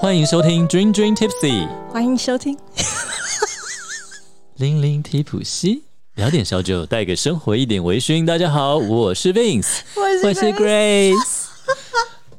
[0.00, 2.56] 欢迎收听 Dream Dream Tipsy，欢迎收听。
[4.56, 5.82] 零零提普西，
[6.14, 8.24] 聊点小酒，带给生活一点微醺。
[8.24, 9.80] 大家好，我是 Vince，
[10.24, 11.48] 我是 Grace。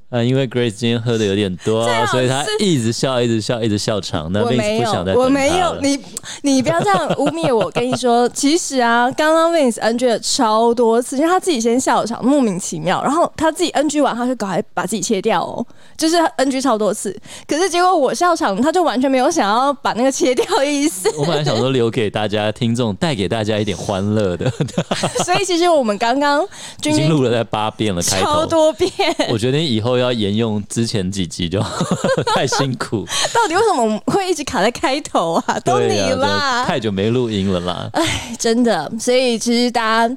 [0.10, 4.31] 啊， 因为 Grace 今天喝的有点多，所以她一直笑，一直笑，一直笑场。
[4.31, 5.99] 那 Vince 不想再我没有，你
[6.42, 7.72] 你不要这样污蔑我。
[7.72, 15.65] 跟你说，其实啊，刚刚 Vince NG 了超多次，因为他自己先笑场，莫名其妙，然后他自己 NG 完，他就赶快把自己切掉哦，
[15.96, 17.16] 就是 NG 超多次。
[17.47, 21.09] 可是结果我笑场，他就完全没有想要把那个切掉的意思。
[21.17, 24.52] 我本来想说留给大家听众，带给大家一点欢乐的。
[25.23, 28.91] 所以其实我们刚刚已经录了在八遍了，开超多遍。
[29.30, 29.91] 我觉得以后。
[30.02, 31.61] 要沿用之前几集就
[32.33, 33.05] 太辛苦。
[33.31, 35.59] 到底为什么会一直卡在开头啊？
[35.63, 37.89] 都你啦，太久没录音了啦。
[37.93, 40.15] 哎，真的，所以其实大家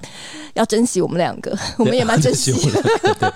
[0.54, 3.32] 要珍惜我们两个， 我们也蛮珍惜的。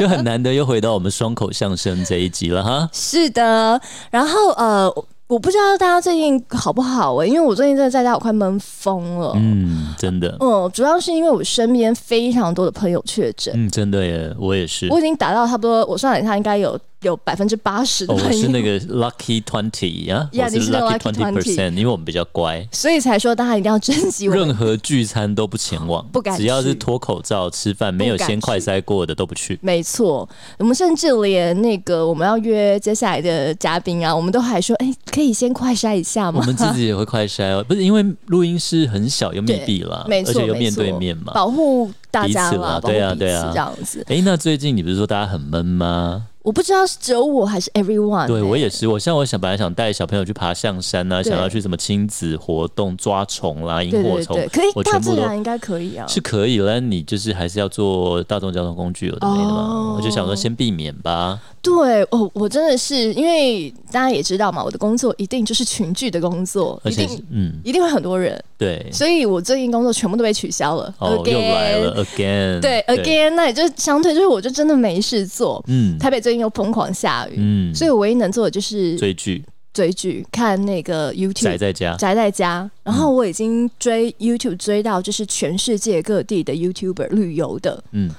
[0.00, 2.88] 就很难得又回到我们双口相声这一集了哈。
[2.92, 3.80] 是的，
[4.10, 4.92] 然后呃。
[5.28, 9.32] 我不知道大家最近好不好哎，因为我最近真的在家我快闷疯了。
[9.36, 10.36] 嗯，真的。
[10.40, 13.54] 嗯，主要是因为我身边非常多的朋友确诊。
[13.56, 14.88] 嗯，真的耶，我也是。
[14.90, 16.78] 我已经达到差不多，我算了一下，应该有。
[17.02, 24.26] 有百分之八十的，我是那个 lucky twenty 呀，我是 lucky twenty percent，因为我们比较乖，所以才说大家一定要珍惜。
[24.26, 29.58] 任何聚餐都不前往， 不敢，只要是脱口罩吃饭，没有先快筛过的都不去。
[29.62, 30.28] 没错，
[30.58, 36.38] 我们甚至连那个我们要约接下来的嘉宾啊，我们都还说，哎，可以先快筛一下吗？
[36.40, 44.04] 我们自己也会快筛哦， 不是因为录音室很小又密闭了，没错，而且又面对面嘛，保护大家嘛，对啊，对啊，这样子。
[44.08, 46.28] 哎，那最近你不是说大家很闷吗？
[46.42, 48.26] 我不知道是只有我还是 everyone。
[48.26, 56.80] 对我也是，我像我想本来想带小朋友去爬象山啊，想要去什么亲子活动抓虫啦、萤火虫，可以，大自然应该可以啊，是可以了。
[56.80, 61.38] 你就是还是要坐大众交通工具有的没的嘛，我就想说先避免吧。
[61.62, 68.42] 对，哦，我真的是因为大家也知道嘛，我的工作一定就是群聚的工作，一定嗯，一定会很多人。
[68.58, 70.92] 对，所以我最近工作全部都被取消了。
[70.98, 72.60] 哦，又来了，again。
[72.60, 75.64] 对，again，那也就相对就是我就真的没事做。
[75.68, 82.68] 嗯，台北最近又疯狂下雨，嗯，所以我唯一能做的就是追剧，追剧，看那个 YouTube，宅在家，宅在家。
[82.82, 88.10] 然后我已经追 YouTube 追到就是全世界各地的 YouTuber 旅游的，嗯。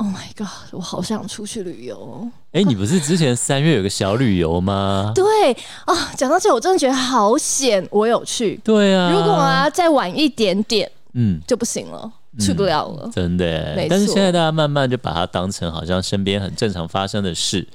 [0.00, 0.48] Oh my god！
[0.72, 2.26] 我好想出去旅游。
[2.52, 5.12] 哎，你不是之前三月有个小旅游吗？
[5.14, 5.52] 对
[5.84, 8.58] 啊，讲到这，我真的觉得好险，我有去。
[8.64, 13.10] 对啊，如果啊再晚一点点，嗯，就不行了，去不了了。
[13.12, 17.68] 真的，但是现在大家慢慢就把它当成好像身边很正常发生的事。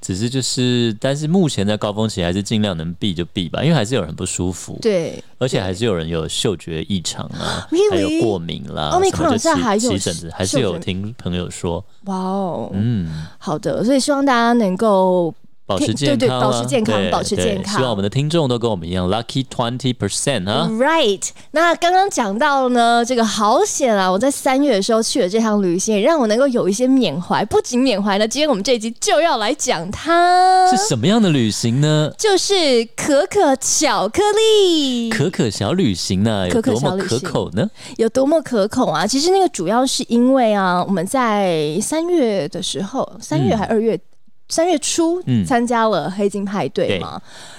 [0.00, 15.34] 只是就是，但是目前在高峰期还是尽量能避就避吧，因为还是有人不舒服，对，而且还是有人有嗅觉异常啊，还有过敏啦，什么就起起疹子，还是有听朋友说，哇哦，嗯，好的，所以希望大家能够。
[15.70, 17.76] 保持健康，保持健康，保持健康。
[17.76, 20.68] 希望我们的听众都跟我们一样，lucky twenty percent 啊。
[20.68, 24.10] Right，那刚刚讲到呢，这个好险啊！
[24.10, 27.44] 我在三月的时候去了这趟旅行，也让我能够有一些缅怀。
[27.44, 32.12] 不仅缅怀呢，今天我们这一集就要来讲它是什么样的旅行呢？
[32.18, 37.70] 就是可可巧克力，可可小旅行呢，有多么可口呢？
[37.96, 39.06] 有多么可口啊！
[39.06, 44.00] 其实那个主要是因为啊，我们在三月的时候，三月还二月。
[44.50, 47.18] 三月初参加了黑金派对嘛，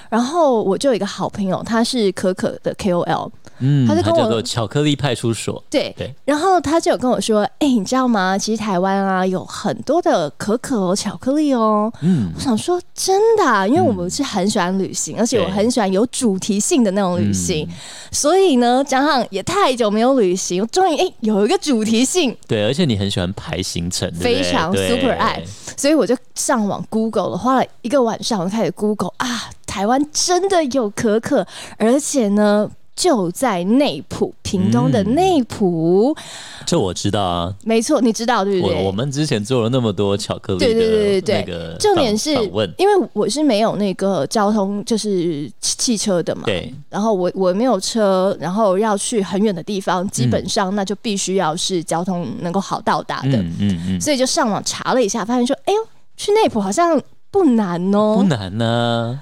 [0.10, 3.32] 然后我就有一个好朋友，他是可可的 KOL。
[3.62, 8.38] 嗯，他就跟我巧克力派出所，对对，然后他就有跟我说，哎，你知道吗？
[8.38, 11.92] 其实台湾啊有很多的可可巧克力哦。
[12.02, 17.68] 嗯，我想说真的，因为我们是很喜欢旅行，而且我很喜欢有主题性的那种旅行，
[18.12, 22.36] 所以呢，加上也太久没有旅行，终于哎有一个主题性。
[22.48, 25.42] 对，而且你很喜欢排行程，非常 super 爱，
[25.78, 31.46] 所以我就上网 Google 了，花了一个晚上，我开始 Google 啊，台湾真的有可可，
[31.78, 32.70] 而且呢。
[33.02, 36.16] 就在内埔，屏东的内埔，
[36.68, 38.78] 这我知道啊，没错，你知道对不对？
[38.78, 42.32] 我我们之前做了那么多巧克力，对对对对对，重点是，
[42.78, 46.72] 因为我是没有那个交通，就是汽车的嘛，对。
[46.92, 54.00] 然后我我没有车，然后要去很远的地方，基本上那就必须要是交通能够好到达的，嗯嗯嗯。
[54.00, 55.80] 所以就上网查了一下，发现说，哎呦，
[56.16, 57.02] 去内埔好像
[57.32, 59.22] 不难哦，不难呢。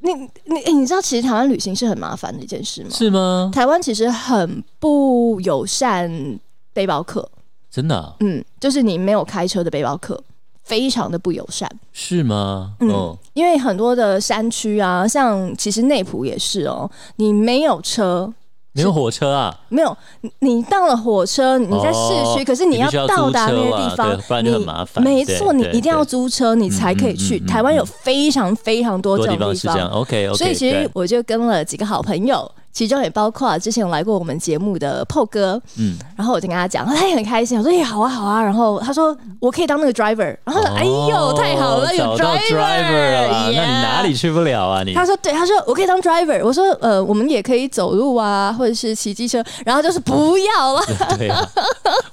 [0.00, 0.12] 你
[0.44, 2.90] 你你知道，其实台湾旅行是很麻烦的一件事吗？
[2.90, 3.50] 是吗？
[3.54, 6.38] 台湾其实很不友善
[6.72, 7.28] 背包客，
[7.70, 8.16] 真的。
[8.20, 10.22] 嗯，就是你没有开车的背包客，
[10.62, 11.70] 非常的不友善。
[11.92, 12.74] 是吗？
[12.80, 18.32] 嗯，因为很多的山区啊，像其实内埔也是哦，你没有车，
[18.72, 19.54] 没有火车啊？
[19.68, 19.96] 没有，
[20.38, 21.98] 你到了火车，你在市
[22.36, 25.02] 区，可是你要到达那个地方，不然就很麻烦。
[25.02, 27.40] 没错，你一定要租车，你才可以去。
[27.40, 30.36] 台湾有非常非常多这种地方，OK OK。
[30.36, 32.50] 所以其实我就跟了几个好朋友。
[32.72, 50.82] 其中也包括之前有来过我们节目的炮哥，嗯，然后我就跟他讲，他也很开心，我说：“哎，好啊，好啊。”然后他说：“我可以当那个 driver。”然后说：“哎呦，太好了，有 driver 了，那你哪里去不了啊？”你他说：“对，他说我可以当 driver。”我说：“呃，我们也可以走路啊，或者是骑机车。”然后就是不要了，
[51.18, 51.46] 对啊，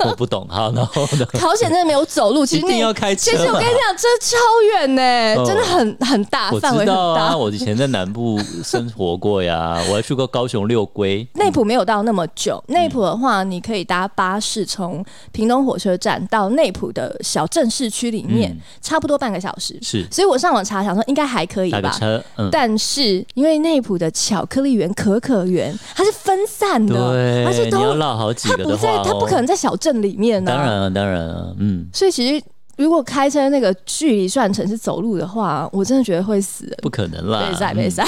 [0.06, 0.48] 我不懂。
[0.50, 1.26] 好，然后呢？
[1.40, 3.32] 好险，真的没有走路，其实 你要开车。
[3.32, 4.38] 其实我跟你讲，这超
[4.74, 7.38] 远呢，真的很很大，范围很大。
[7.38, 11.28] 我以前在南部生活过呀，我还去过高雄六龟。
[11.34, 19.78] 内埔没有到那么久，内埔的话，你可以搭巴士从屏东火车站到内埔的小镇市区里面，差不多半个小时。
[19.82, 21.90] 是，所以我上网查，想说应该还可以吧。
[21.90, 30.52] 车，但是因为内埔的巧克力园、可可园，它是分散的，而且都要绕好几个的话，它不可能在小镇里面呢。
[30.52, 31.88] 当然了，当然了，嗯。
[31.94, 32.44] 所以其实。
[32.78, 36.66] 如果开车那个距离算成是走路的话，我真的觉得会死。
[36.82, 38.06] 不可能啦，没赛没赛。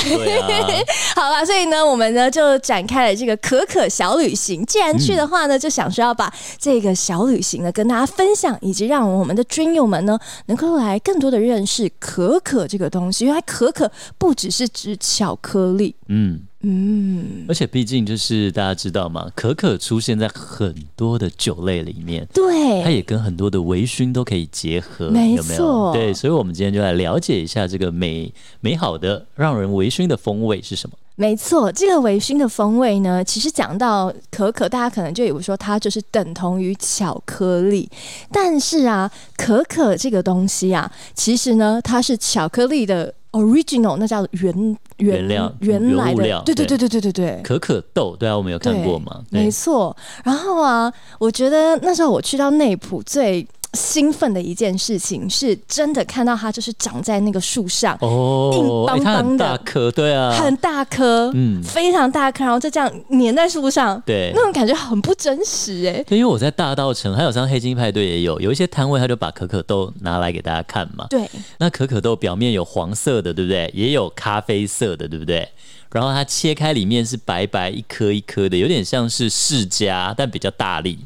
[1.15, 4.65] 好了，所以呢，我们呢就展开了这个可可小旅行。
[4.65, 13.25] 既然去的话呢，就想说要把这个小旅行呢跟大家分享，以及让我们的军友们呢能够来更多的认识可可这个东西。
[13.25, 16.41] 原来可可不只是指巧克力，嗯。
[16.61, 30.97] 嗯，而且毕竟就是大家知道嘛，可可出现在很多的酒类里面，对，它也跟很多的微醺都可以结合，没错，对，所以我们今天就来了解一下这个美美好的让人微醺的风味是什么。
[31.15, 37.89] 没错，这个微醺的风味呢，其实讲到可可，大家可能就以为说它就是等同于巧克力，
[38.33, 43.13] 但是啊，可可这个东西啊，其实呢，它是巧克力的。
[43.31, 49.23] original 那叫原原料原来的对对对对对对对可可豆对啊我们有看过吗？
[49.31, 53.47] 没错，然后啊，我觉得那时候我去到内埔最。
[53.73, 66.03] 兴奋的一件事情是真的看到它就是长在那个树上，哦，硬邦邦的，大颗，对啊，很大颗，嗯，非常大颗，然后就这样粘在树上，对，那种感觉很不真实哎。
[66.09, 71.29] 因为我在大道城，还有像黑金派对也有，有一些摊位他就把可可豆拿来给大家看嘛，对，
[71.59, 73.71] 那可可豆表面有黄色的，对不对？
[73.75, 75.47] 也有咖啡色的，对不对？
[75.91, 80.99] 然后它切开里面是白白一颗一颗的，有点像是释迦，但比较大力。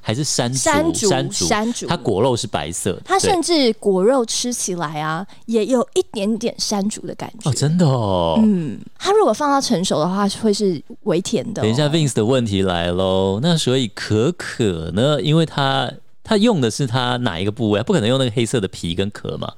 [0.00, 11.62] 还是山山竹，山竹，它果肉是白色，它甚至果肉吃起来啊，也有一点点山竹的感觉哦，真的哦，嗯，它如果放到成熟的话，会是微甜的。
[11.62, 15.20] 等一下，Vince 的问题来喽，那所以可可呢？
[15.20, 15.92] 因为它
[16.24, 17.82] 它用的是它哪一个部位？
[17.82, 19.52] 不可能用那个黑色的皮跟壳嘛。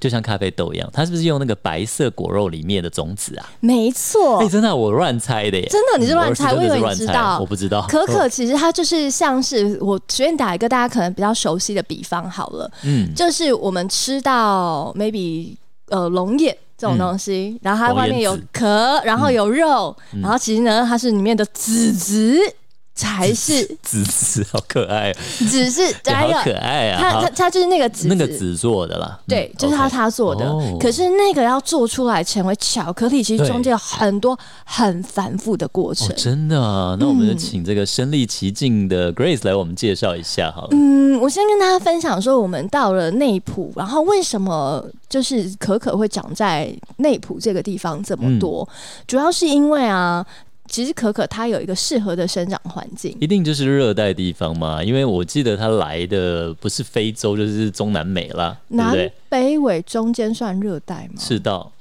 [0.00, 3.46] 就像咖啡豆一样，它是不是用那个白色果肉里面的种子啊？
[3.60, 5.68] 没错，哎，真的我乱猜的耶！
[5.70, 7.86] 真的你是乱猜，我以为你知道，我不知道。
[7.88, 15.54] 可可其实它就是像是我随便打一个大家可能比较熟悉的比方好了，嗯，就是我们吃到 maybe
[15.88, 22.40] 呃龙眼这种东西，然后它外面有壳，然后有肉，然后其实呢它是里面的籽籽。
[23.00, 25.82] 才是籽籽好可爱，籽是
[26.12, 27.00] 好可爱啊！
[27.00, 30.44] 它它它就是那个籽，那个籽做的啦，对，就是他他做的。
[30.78, 36.14] 可是那个要做出来成为巧克力，其实中间有很多很繁复的过程。
[36.14, 40.68] 真的啊，那我们就请这个身历其境的 Grace 来我们介绍一下好了。
[40.72, 48.68] 嗯，我先跟大家分享说，我们到了内埔，然后为什么就是可可会长在内埔这个地方这么多，
[49.06, 50.26] 主要是因为啊。
[50.70, 54.82] 其实可可它有一个适合的生长环境，一定就是热带地方嘛？
[54.82, 61.14] 因为我记得它来的不是非洲，就是中南美啦，南北纬中间算热带吗？
[61.18, 61.72] 赤道，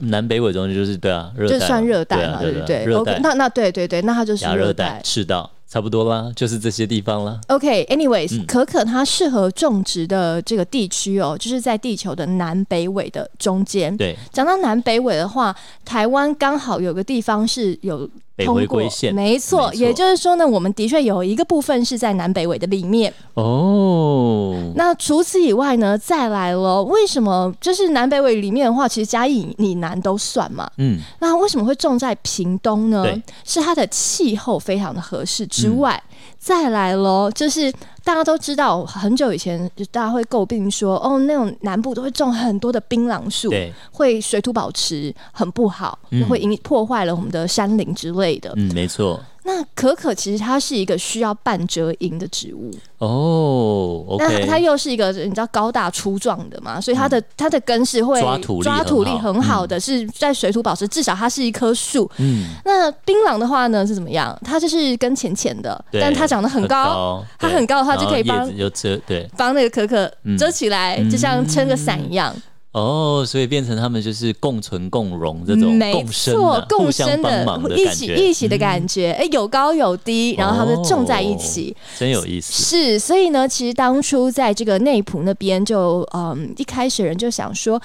[0.00, 5.50] 南北纬中间就是对啊，就算热带嘛，对不对？？OK，，那那对对对，那它就是热带赤道。
[5.72, 7.40] 差不多啦，就是这些地方啦。
[7.48, 13.96] OK，anyways，可可它适合种植的这个地区哦，就是在地球的南北纬的中间。
[13.96, 18.06] 对，讲到南北纬的话，台湾刚好有个地方是有。
[18.38, 24.72] 通过，没错，也就是说呢，我们的确有一个部分是在南北纬的里面哦。
[24.74, 30.68] 那除此以外呢，再来了，为什么就是南北纬里面的话，其实嘉义以南都算嘛？
[30.78, 33.04] 嗯，那为什么会种在屏东呢？
[33.44, 36.02] 是它的气候非常的合适之外。
[36.38, 37.72] 再来喽，就是
[38.04, 43.52] 大家都知道，很久以前就大家会诟病说，哦，那种南部都会种很多的槟榔树，
[43.90, 48.52] 会水土保持很不好，会影破坏了我们的山林之类的。
[48.56, 49.20] 嗯，没错。
[49.44, 52.70] 那可可其实它是一个需要半遮阴的植物。
[52.98, 59.66] 哦那它又是一个你知道高大粗壮的嘛，所以它的、它的根是会抓土力抓土力很好。
[59.66, 62.08] 的，是在水土保持，至少它是一棵树。
[62.18, 64.38] 嗯，那槟榔的话呢是怎么样？
[64.44, 69.28] 它就是根浅浅的，对但它长得很高，它很高的话就可以帮就遮对。
[69.36, 72.32] 帮那个可可嗯遮起来，就像撑个伞一样。
[72.72, 81.76] 哦，所以变成他们就是共存共荣这种没共生错共生的的一起，一起的感觉，哎、有高有低，然后他们就种在一哦起。
[81.98, 82.64] 真有意思。
[82.64, 87.80] 是，所以呢，其实当初在这个内埔那边就，嗯，一开始人就想说。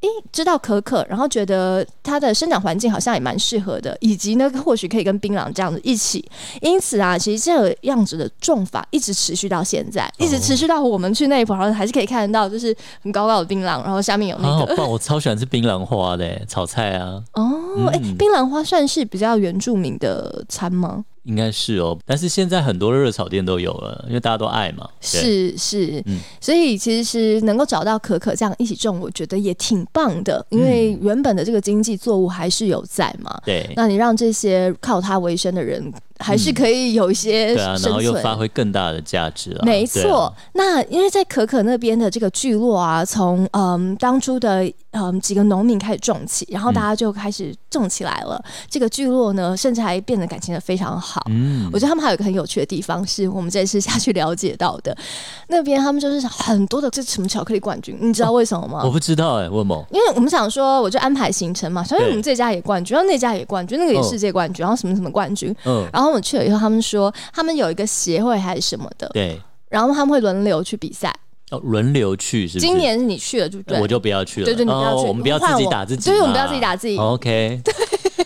[0.00, 6.24] 诶，知道可可，然后觉得它的生长环境好像也蛮适合的，以及呢，或许可以跟槟榔这样子一起。
[6.60, 14.88] 因此啊，其实这个样子的种法一直持续到现在，一直持续到我们去内埔，然后还是可以看得到，就是很高高的槟榔，然后下面有那个啊好棒！
[14.88, 21.04] 我超喜欢吃槟榔花的炒菜啊，哦，哎、嗯槟榔花算是比较原住民的餐吗？
[21.28, 21.96] 应该是哦。
[22.06, 24.88] 但是现在很多热炒店都有了，因为大家都爱嘛。
[25.00, 33.38] 是是，嗯所以其实能够找到可可这样一起种，我觉得也挺棒的，因为原本的这个经济作物还是有在嘛。
[33.44, 38.38] 对那你让这些靠它为生的人，还是可以有一些对啊，然后又发。
[38.38, 39.60] 挥更大的价值啊。
[39.64, 48.40] 没错，那因为在可可那边的这个聚落啊，从嗯当初的嗯几个农民开始种起，然后大家就开始种起来了。
[48.70, 51.20] 这个聚落呢，甚至还变得感情的非常好。
[51.28, 54.96] 嗯我觉得他们还有一个很有趣的地方，是我们这次下去了解到的。
[55.48, 58.82] 那边他们就是很多的这什么巧克力冠军，你知道为什么吗？
[58.84, 65.52] 我不知道哎，问某因为我们想说，我就安排行程嘛，所以我们这家也冠军，然后那家也冠军，那个也嗯世界冠军，然后什么什么冠军。
[65.64, 71.14] 嗯，然后我们去了以后，他们说他们有一个协会还是什么的，对然后他们会轮流去比赛。
[71.50, 72.66] 哦，轮流去是不是？
[72.66, 73.80] 今年是你去了，对不对？
[73.80, 74.44] 我就不要去了。
[74.44, 76.14] 对对你不要去哦我们不要自己打自己嘛。
[76.14, 77.62] 对我们不要自己打自己 OK，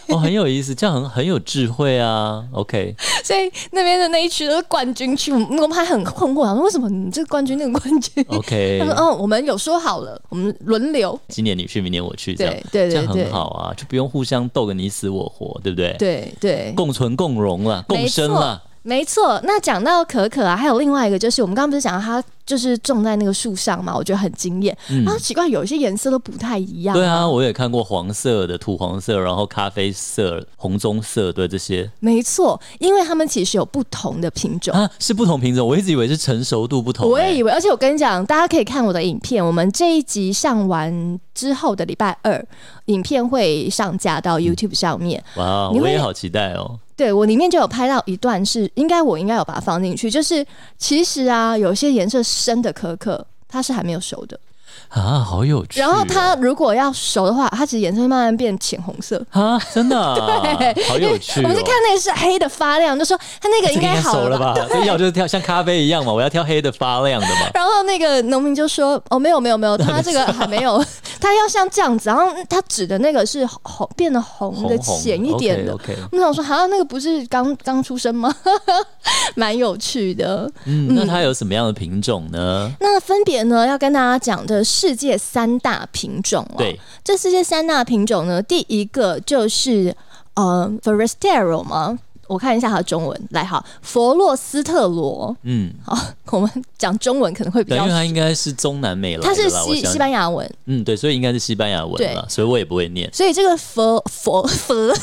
[0.09, 2.45] 哦，很有意思，这样很很有智慧啊。
[2.53, 2.95] OK，
[3.25, 11.19] 所以那边的那一区都是冠军区，我们还很困惑，想说为什么你这个冠军那个冠军？OK， 他说：“哦，我们有说好了，我们轮流。
[11.29, 18.63] 今年你去，明年我去，这样对这样对很好啊，就不用互相斗个你死我活，对不对？，对对，共存共荣了，共生了。
[18.83, 19.41] 没错。
[19.45, 24.77] 那讲到可可啊，还有另外一个就是我们刚刚不是讲到它就是种在那个树上嘛，我觉得很惊艳。
[24.91, 26.95] 嗯然后奇怪，有一些颜色都不太一样。
[26.95, 34.75] 对啊，我也看过黄色的、土黄色，然后咖啡色、红棕色，对这些没错，因为它们其实有不同的品种。
[34.75, 39.45] 啊是不同品种，我一直以为是成熟度不同、为我也以为，而且我跟你讲，大家可以看我的影片。
[39.45, 42.45] 我们这一集上完之后的礼拜二，
[42.87, 45.23] 影片会上架到 YouTube 上面。
[45.37, 46.79] 哇，我也好期待哦。
[46.97, 50.47] 对我里面就有拍到一段是，应该我应该有把它放进去，就是
[50.79, 53.27] 其实啊，有些颜色深的可可。
[53.55, 54.41] 它是还没有熟的，
[54.89, 59.23] 啊，好有趣哦、然后它如果要熟的话，它其实颜色会慢慢变浅红色。
[59.31, 60.17] 啊，真的、啊，
[60.59, 61.43] 对好有趣、哦。
[61.45, 64.15] 我们在看那个是黑的发亮，就说 它 那个应该好？
[64.15, 64.55] 熟了吧？
[64.71, 67.51] 这要就是挑像咖啡一样嘛，我要挑黑的发亮的嘛。
[67.53, 70.83] 然后那个农民就说：“哦，没有没有没有，它这个还没有，
[71.23, 72.09] 他要像这样子。
[72.11, 75.79] 然后他指的那个是红变得红的浅一点的。
[76.11, 78.35] 我想说，好像那个不是刚刚出生吗？
[79.37, 80.51] 蛮有趣的。
[80.65, 82.71] 嗯，那它有什么样的品种呢？
[82.81, 86.57] 那分别呢，要跟大家讲的世界三大品种哦。
[86.59, 89.95] 对，这世界三大品种呢，第一个就是
[90.35, 91.99] 呃 Forestero 吗？
[92.29, 95.37] 我看一下它的中文，来好，佛洛斯特罗。
[95.43, 95.99] 嗯，好，
[96.31, 103.13] 我们讲中文可能会比较，因为它应该是中南美来的它是西西班牙文，嗯，对，所以应该是西班牙文对了，所以我也不会念。
[103.13, 104.95] 所以这个佛佛佛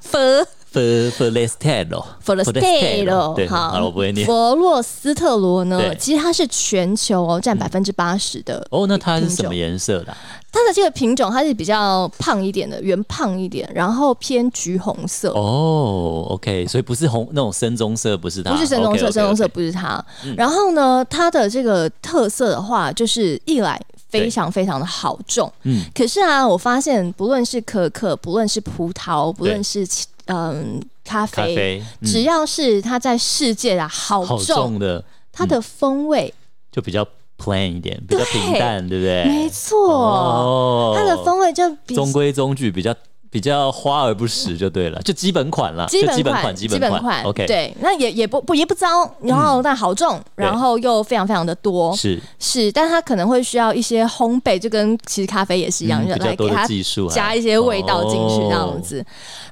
[0.00, 0.46] 佛
[0.80, 4.26] e s t e l o Forestero，对，好了，我不会念。
[4.26, 10.12] 佛洛斯特罗呢，其实它是全球哦占百分之八十的哦，那它是什么颜色的？
[10.12, 10.18] 啊？
[10.52, 20.04] 它的这个品种，它是比较胖一点的，圆胖一点，然后偏橘红色，哦，OK，所以不是红那种深棕色，不是它，不是深棕色深棕色不是它。
[20.24, 20.34] 嗯。
[20.36, 32.06] 然后呢，它的这个特色的话，就是一来非常非常的好种，嗯，可是啊，我发现不论是可可，不论是葡萄，不论是其嗯咖咖啡，嗯。
[32.06, 36.32] 只要是它在世界啊好重的，它的风味，
[36.72, 37.06] 就比较
[37.38, 39.24] plain 一点，比较平淡，对不对？
[39.24, 42.94] 没错，哦，它的风味就比中规中矩，比较
[43.34, 48.88] 比较花而不实就对了， 就基本款啦，基本就基本款，基本款，OK，，对，那也也不不也不糟，
[49.22, 52.20] 然后但好重，然后又非常非常的多，是。
[52.38, 56.64] 是，但它可能会需要一些烘焙，就跟其实咖啡也是一样，嗯就来给它
[57.12, 59.04] 加一些味道进去这样子。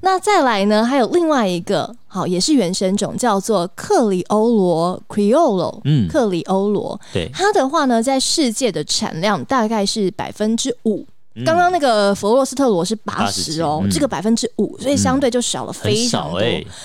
[0.02, 5.80] 那再来呢，还有另外一个好也是原生种，叫做克里欧罗 （Criollo）。
[5.86, 11.04] 嗯，克里欧罗，对，它的话呢，在世界的产量大概是百分之五。
[11.46, 16.40] 刚刚那个佛罗斯特罗是八十哦，嗯这个百分之五，所以相对就少了非常多。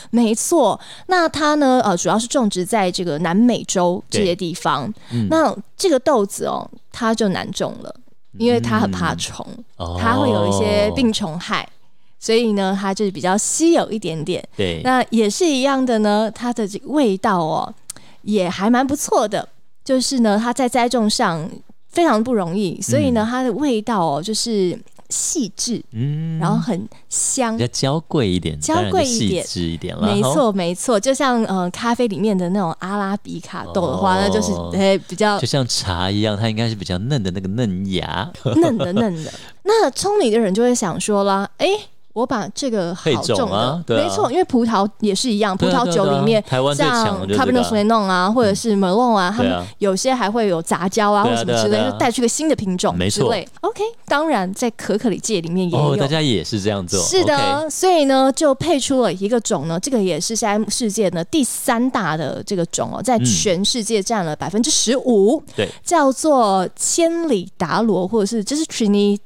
[0.09, 4.91] 没错，那它呢，呃，主要是种植在这个南美洲这些地方。
[5.11, 7.93] 嗯那这个豆子哦，它就难种了，
[8.37, 11.67] 因为它很怕虫，哦它会有一些病虫害。
[12.19, 14.43] 所以呢，它就是比较稀有一点点。
[14.55, 17.71] 对，那也是一样的呢，它的这个味道哦，
[18.23, 19.47] 也还蛮不错的。
[19.85, 21.47] 就是呢，它在栽种上
[21.97, 24.77] 非常不容易，所以呢，它的味道哦，就是
[25.09, 26.37] 细致，嗯。
[26.37, 27.57] 然后很香。
[27.57, 27.65] 比。
[27.65, 29.43] 较娇贵一点，娇贵一点。
[29.43, 34.19] 细致一点了，没哦，错没错，就像呃咖啡里面的那种阿拉比卡豆的话，哦。
[34.21, 39.33] 那就是诶、比较就像茶一样，它应该是比较嫩的那个嫩芽，嫩的嫩的。
[39.63, 41.67] 那聪明的人就会想说啦，诶，
[42.17, 44.03] 我把这个好配种种的，啊对啊。
[44.03, 46.43] 没错，因为葡萄也是一样，葡萄酒里面
[46.75, 53.47] 像 Cabernet Sauvignon 啊，或者是 Merlot 啊，他们有些还会有杂交啊，或什么之类，就带去个新的品种没错之类。
[53.61, 55.91] OK，当然在可可里界里面也有。
[55.93, 63.37] 哦，大家也是这样做，是的所以呢，就配出了一个种呢，这个也是现在世界呢第三大的这个种哦，在嗯。
[63.37, 68.65] 全世界占了百分之十五，对，叫做千里达罗，或者是就是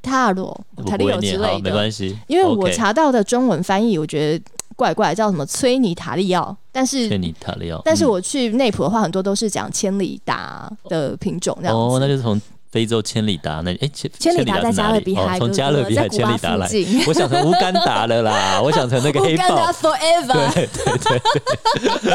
[0.04, 1.72] 塔利欧之类的。
[1.72, 4.44] 关系，因为我查到的中文翻译，我觉得
[4.76, 11.80] 怪怪，叫什么崔尼塔利奥，但是崔尼塔利奥，但是嗯我去内普的话，很多都是讲千里达的品种这样子。
[11.80, 16.70] 哦，那就是从非洲千里达那，哎，千千里达在加勒比海哦从哥加勒比海千里达来。
[17.06, 20.54] 我想成乌干达了啦， 我想成那个黑乌干达豹，forever。
[20.54, 21.22] 对对对，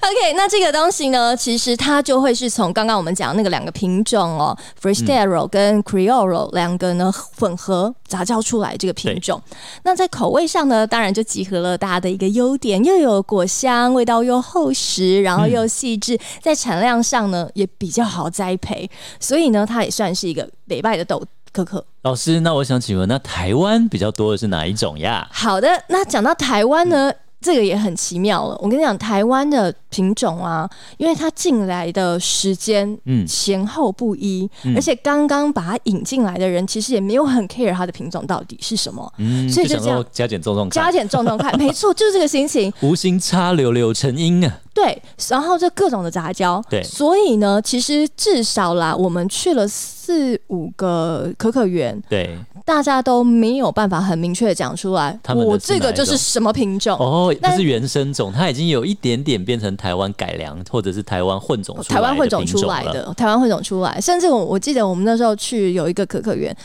[0.00, 9.40] OK，那这个东西呢，其实它就会是从刚刚我们讲那个两个品种哦 f r e s t e r o 跟 Creole 两个呢混合杂交出来这个品种。
[9.82, 18.88] 那在口味上呢，当然就集合了大家的一个优点，又有果香，味道又厚实，然后又细致，在产量上呢也比较好栽培，
[19.20, 21.84] 所以呢，它也算是一个北拜的斗可可。
[22.02, 25.26] 老师，那我想请问，那台湾比较多的是哪一种呀？
[25.32, 27.10] 好的，那讲到台湾呢，
[27.44, 28.58] 这个也很奇妙了。
[28.62, 33.26] 我跟你讲，台湾的品种啊，因为它进来的时间嗯。
[33.26, 34.74] 前后不一，嗯。
[34.74, 40.00] 而且刚刚把它引进来的人，其实也没有很 care 它的品种到底是什么，嗯，所以就这样。
[40.00, 42.72] 说加减重重看，加减重重看， 没错，就是这个心情。
[42.80, 46.82] 无心插柳柳成荫啊，对，然后这各种的杂交，对。
[46.82, 56.96] 所以呢，其实至少啦，我们去了四五个可可园，对，大家都没有办法很明确的讲出来，我这个就是什么品种。
[56.98, 66.56] 哦，不是原生种，它已经有一点点变成台湾改良或者是台湾混种台湾混种出来，的，台湾混种出来，甚至我我记得我们那时候去有一个可可园，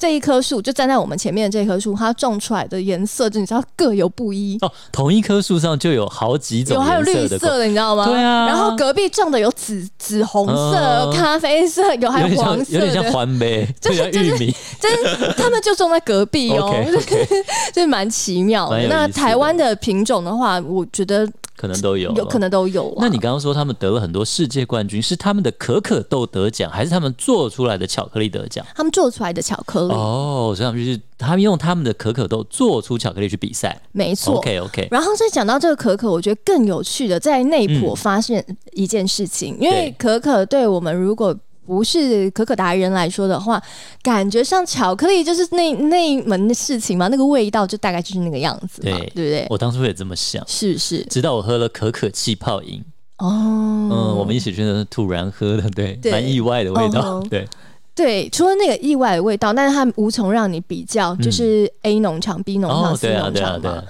[0.00, 4.56] 这一棵树就站在我们前面的这棵树，它种出来的颜色，就你知道各有不一。
[4.62, 8.06] 哦，同一棵树上就有好几种有还有绿颜色的，你知道吗？
[8.06, 10.52] 对啊然后隔壁种的有紫紫红色、
[11.04, 14.90] 嗯咖啡色，有还有黄色有点像的，环呗，就 就是像玉米，真
[15.36, 16.74] 他们就种在隔壁哦
[17.74, 18.80] 就是蛮奇妙的。
[18.88, 22.38] 那台湾的品种的话，我觉得可能都有，有可。
[22.40, 22.96] 能都有啊。
[23.00, 28.64] 那你刚刚说他们得了很多世界冠军，是他们的可可豆得奖，还是他们做出来的巧克力得奖？
[28.74, 33.80] 他们做出来的巧克力，哦，所以他们就是他们用他们的可可豆做出巧克力去比赛。
[33.92, 34.36] 没错。
[34.36, 43.62] OK OK，然后再讲到这个可可，我觉得更有趣的，在内埔我发现一件事情，因为可可对我们如果不是可可达人来说的话，
[44.02, 49.46] 感觉像巧克力就是那那一门的事情嘛，那个味道就大概就是那个样子嘛，对对不对？
[49.48, 51.04] 我当初也这么想，是是？
[51.04, 52.82] 直到我喝了可可气泡饮，
[53.18, 56.10] 哦，嗯，我们一起去的突然喝的，对，对。
[56.10, 57.46] 蛮意外的味道哦，对，
[57.94, 63.58] 对，除了那个意外的味道，但是它无从让你比较，就是 A 农场、B 农场、，C 农场嘛。
[63.58, 63.84] 对啊。，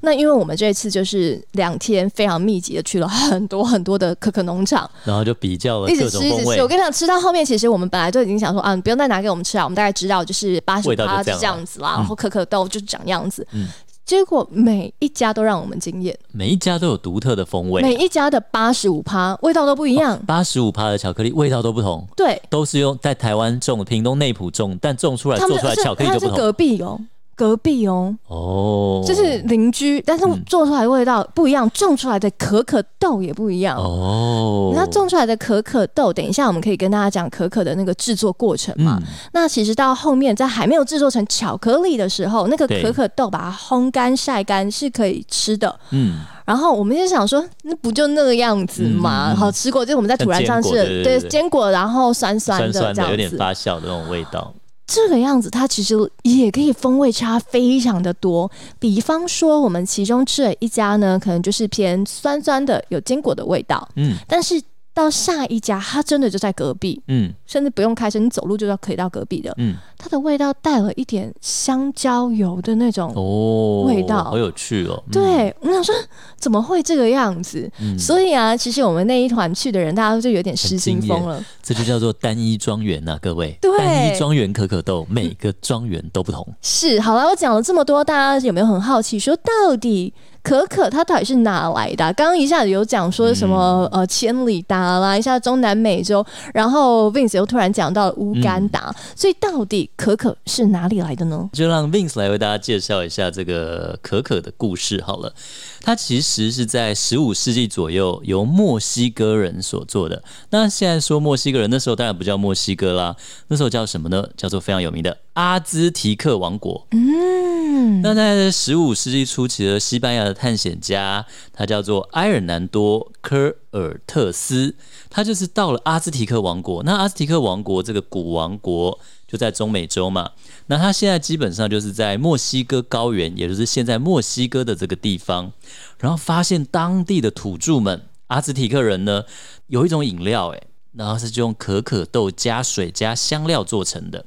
[0.00, 6.62] 那因为我们这次就是两天非常密集的去了很多很多的可可农场，然后就比较了一直吃一直吃。
[6.62, 13.44] 我，跟你讲，吃到后面，其实我们本来就已经想说啊，你不用再拿给我们吃啊，我们大概知道就是八十味道就趴这样子啦，嗯然后可可豆就长样子。
[13.50, 13.66] 嗯
[14.08, 20.18] 结果每一家都让我们惊艳，每一家都有独特的风味，每一家的八十五趴味道都不一样。
[20.26, 26.36] 八十五趴的巧克力味道都不同，对，都是用在台湾种、屏东内埔种，但种出来做出来巧克力就不同。
[26.36, 26.98] 隔壁哦，
[27.38, 33.78] 隔壁哦，哦，就是邻居，但是嗯做出来的味道不一样，种出来的可可豆也不一样。
[33.78, 38.98] 哦，那种出来的可可豆，等一下我们可以跟大家讲可可的那个制作过程嘛。
[39.00, 45.72] 嗯，那其实到后面，在还没有制作成巧克力的时候，那个可可豆把它烘干、晒干是可以吃的。
[45.92, 49.30] 嗯，然后我们就想说，那不就那个样子吗？
[49.30, 53.16] 嗯嗯嗯好吃过，就是我们在土壤上吃的，坚果对坚果，然后酸酸的酸酸的，有。
[53.16, 54.52] 点发酵的那种味道。
[54.88, 58.50] 这个样子，它其实也可以风味差非常的多。
[58.78, 64.16] 比方说，我们其中吃了一家呢，可能就是偏酸酸的，有坚果的味道，嗯。
[64.26, 64.60] 但是
[64.94, 67.30] 到下一家，它真的就在隔壁，嗯。
[67.46, 69.52] 甚至不用开车，你走路就要可以到隔壁的。
[69.58, 75.02] 嗯，它的味道带了一点香蕉油的那种哦味道好有趣哦。
[75.08, 75.92] 嗯，对，我想说
[76.38, 77.68] 怎么会这个样子？
[77.98, 81.44] 所以啊，其实我们那一团去的人，大家就有点失心疯了。
[81.62, 83.58] 这就叫做单一庄园呐，各位。
[83.60, 86.46] 对单一庄园可可豆，每个庄园都不同。
[86.62, 101.50] 是，好了，我讲了这么多，大家有没有很好奇，说到底可可它到底是哪来的啊、刚刚一下子有讲说什么、呃千里达啦，一下中南美洲，然后 Vince 又突然讲到了乌干达，所以到底可可是哪里来的呢？
[101.52, 105.34] 就让 Vince 来为大家介绍一下这个可可的故事好了。
[105.80, 110.22] 它其实是在十五世纪左右由墨西哥人所做的。
[110.50, 113.16] 那现在说墨西哥人，那时候当然不叫墨西哥啦，
[113.48, 114.28] 那时候叫什么呢？
[114.36, 116.86] 叫做非常有名的阿兹提克王国。
[116.92, 124.76] 嗯，那在十五世纪初期的西班牙的探险家，他叫做埃尔南多·科尔特斯，
[125.10, 126.84] 他就是到了阿兹提克王国。
[126.84, 130.32] 那阿兹提克王国这个古王国就在中美洲嘛，
[130.66, 135.52] 那他现在基本上就是在墨西哥高原，也就是现在墨西哥的这个地方，
[135.98, 139.24] 然后发现当地的土著们阿兹提克人呢，
[139.66, 144.24] 有一种饮料，诶，然后是就用可可豆加水加香料做成的。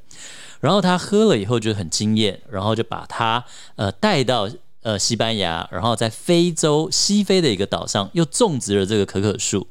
[0.60, 4.48] 然后他喝了以后就很惊艳，然后就把它呃带到
[4.82, 9.66] 呃西班牙，然后在非洲西非的一个岛上又种植了这个可可树。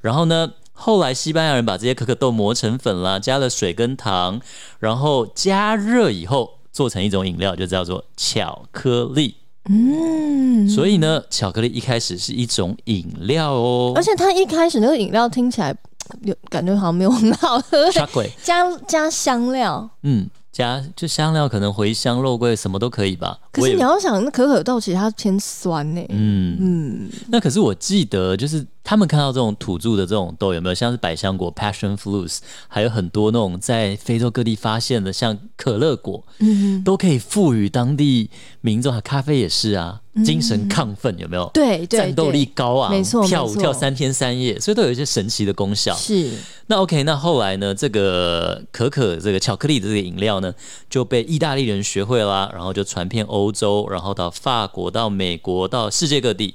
[0.00, 4.40] 然后呢，后来西班牙人把这些可可豆磨成粉啦，加了水跟糖，
[4.78, 9.36] 然后加热以后做成一种饮料，就叫做巧克力。
[9.68, 15.76] 嗯，所以呢，巧克力一开始是一种饮料哦而，且它一开始那个饮料听起来
[16.22, 17.90] 有感觉好像没有很好喝，
[18.44, 19.90] 加加香料。
[20.04, 23.36] 嗯，加就香料可能茴香、肉桂什么都可以吧。
[23.50, 26.56] 可是你要想，那可可豆其实它偏酸呢、嗯。
[26.60, 41.50] 嗯，那可是我记得，就是他们看到这种土著的这种豆，有没有像是百香果 （passion fruits），还有很多那种在非洲各地发现的，像可乐果，嗯，都可以赋予当地民众，咖啡也是啊，精神亢奋，有没有？
[41.52, 45.92] 对对战斗力高啊，没错跳舞跳三天三夜，所以都有一些神奇的功效。
[45.96, 46.30] 是
[46.68, 47.74] 那 OK，那后来呢？
[47.74, 50.54] 这个可可这个巧克力的这个饮料呢，
[50.88, 56.54] 就被意大利人学会啦，然后就传遍欧洲，然后到法国、到美国、到世界各地。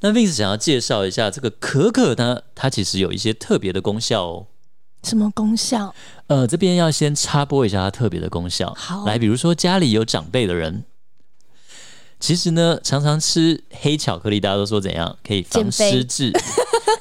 [0.00, 4.46] 那 Vince 想要介绍一下这个可可呢，它其实有一些特别的功效哦。
[5.02, 5.94] 什么功效？
[6.26, 8.74] 呃，这边要先插播一下它特别的功效。
[8.76, 10.84] 好来，比如说家里有长辈的人，
[12.20, 16.32] 其实呢，常常吃黑巧克力，大家都说怎样可以防失智。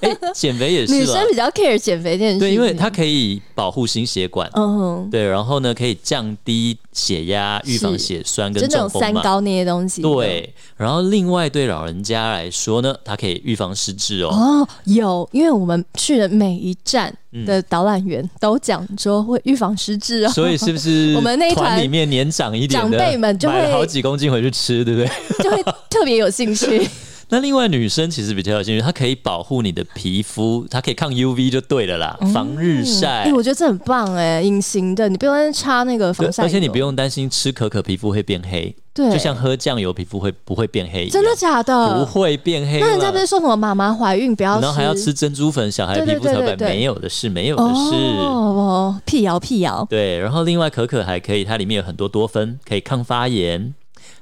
[0.02, 4.48] 哎，减肥也是女生比较 care 减肥这件事，对，因为它可以保护心血管。
[4.54, 9.08] 嗯，对，然后呢，可以降低血压，预防血栓跟中风嘛。
[9.08, 10.02] 三高那些东西。
[10.04, 14.30] 对，然后另外对老人家来说呢，它可以预防失智哦。
[14.30, 25.10] 哦，有，因为我们去的每一站的导览员都讲说会预防失智哦，所以是不是 我们那一团里面年长一点的长辈们就会买好几公斤回去吃，对不对？
[25.44, 26.88] 就会特别有兴趣。
[27.30, 33.24] 那另外女生其实比较有兴趣，它可以保护你的皮肤，它可以抗 UV 就对了啦，防日晒。
[33.24, 41.10] 哎、我觉得这很棒哎，隐形的，你不用再擦那个对防晒，而且你不用担心吃可可皮肤会变黑，对，就像喝酱油皮肤会不会变黑？
[41.10, 42.00] 真的假的？
[42.00, 42.80] 不会变黑。
[42.80, 47.94] 那人家不是说什么妈妈怀孕不要吃，然后还要吃珍珠粉，小孩皮肤才白，没有的事，没有的事。
[48.22, 53.74] 哦，辟谣辟谣，对，然后另外可可还可以，它里面有很多多酚，可以抗发炎，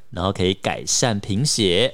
[0.10, 1.94] 然后可以改善贫血。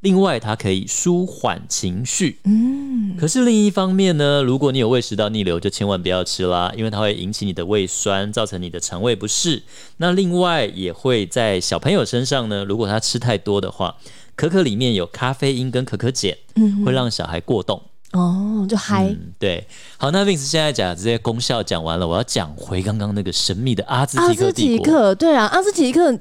[0.00, 2.38] 另外，它可以舒缓情绪。
[2.44, 9.62] 嗯，可是另一方面呢，如果你有胃食道逆流，就千万不要吃啦，因为它会引起你的胃酸，造成你的肠胃不适。
[9.96, 13.96] 那另外也会在小朋友身上呢，如果他吃太多的话，
[14.36, 17.82] 可可里面有咖啡因跟可可碱，嗯会让小孩过动。
[18.12, 19.66] 哦，就嗨，嗯，对。
[19.98, 24.52] 好，那 Vince 现在讲这些功效讲完了，我要讲回刚刚那个神秘的阿兹提克阿兹。
[24.52, 26.18] 提克，对啊，阿兹提克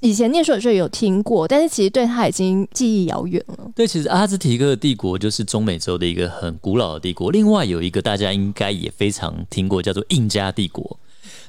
[0.00, 3.70] 以前念书的时候有听过，但是其实对他已经记忆遥远了。
[3.74, 7.30] 对，其实阿兹提克帝国就是中美洲的一个很古老的帝国。
[7.30, 10.98] 另外有一个大家应该也非常听过，叫做印加帝国。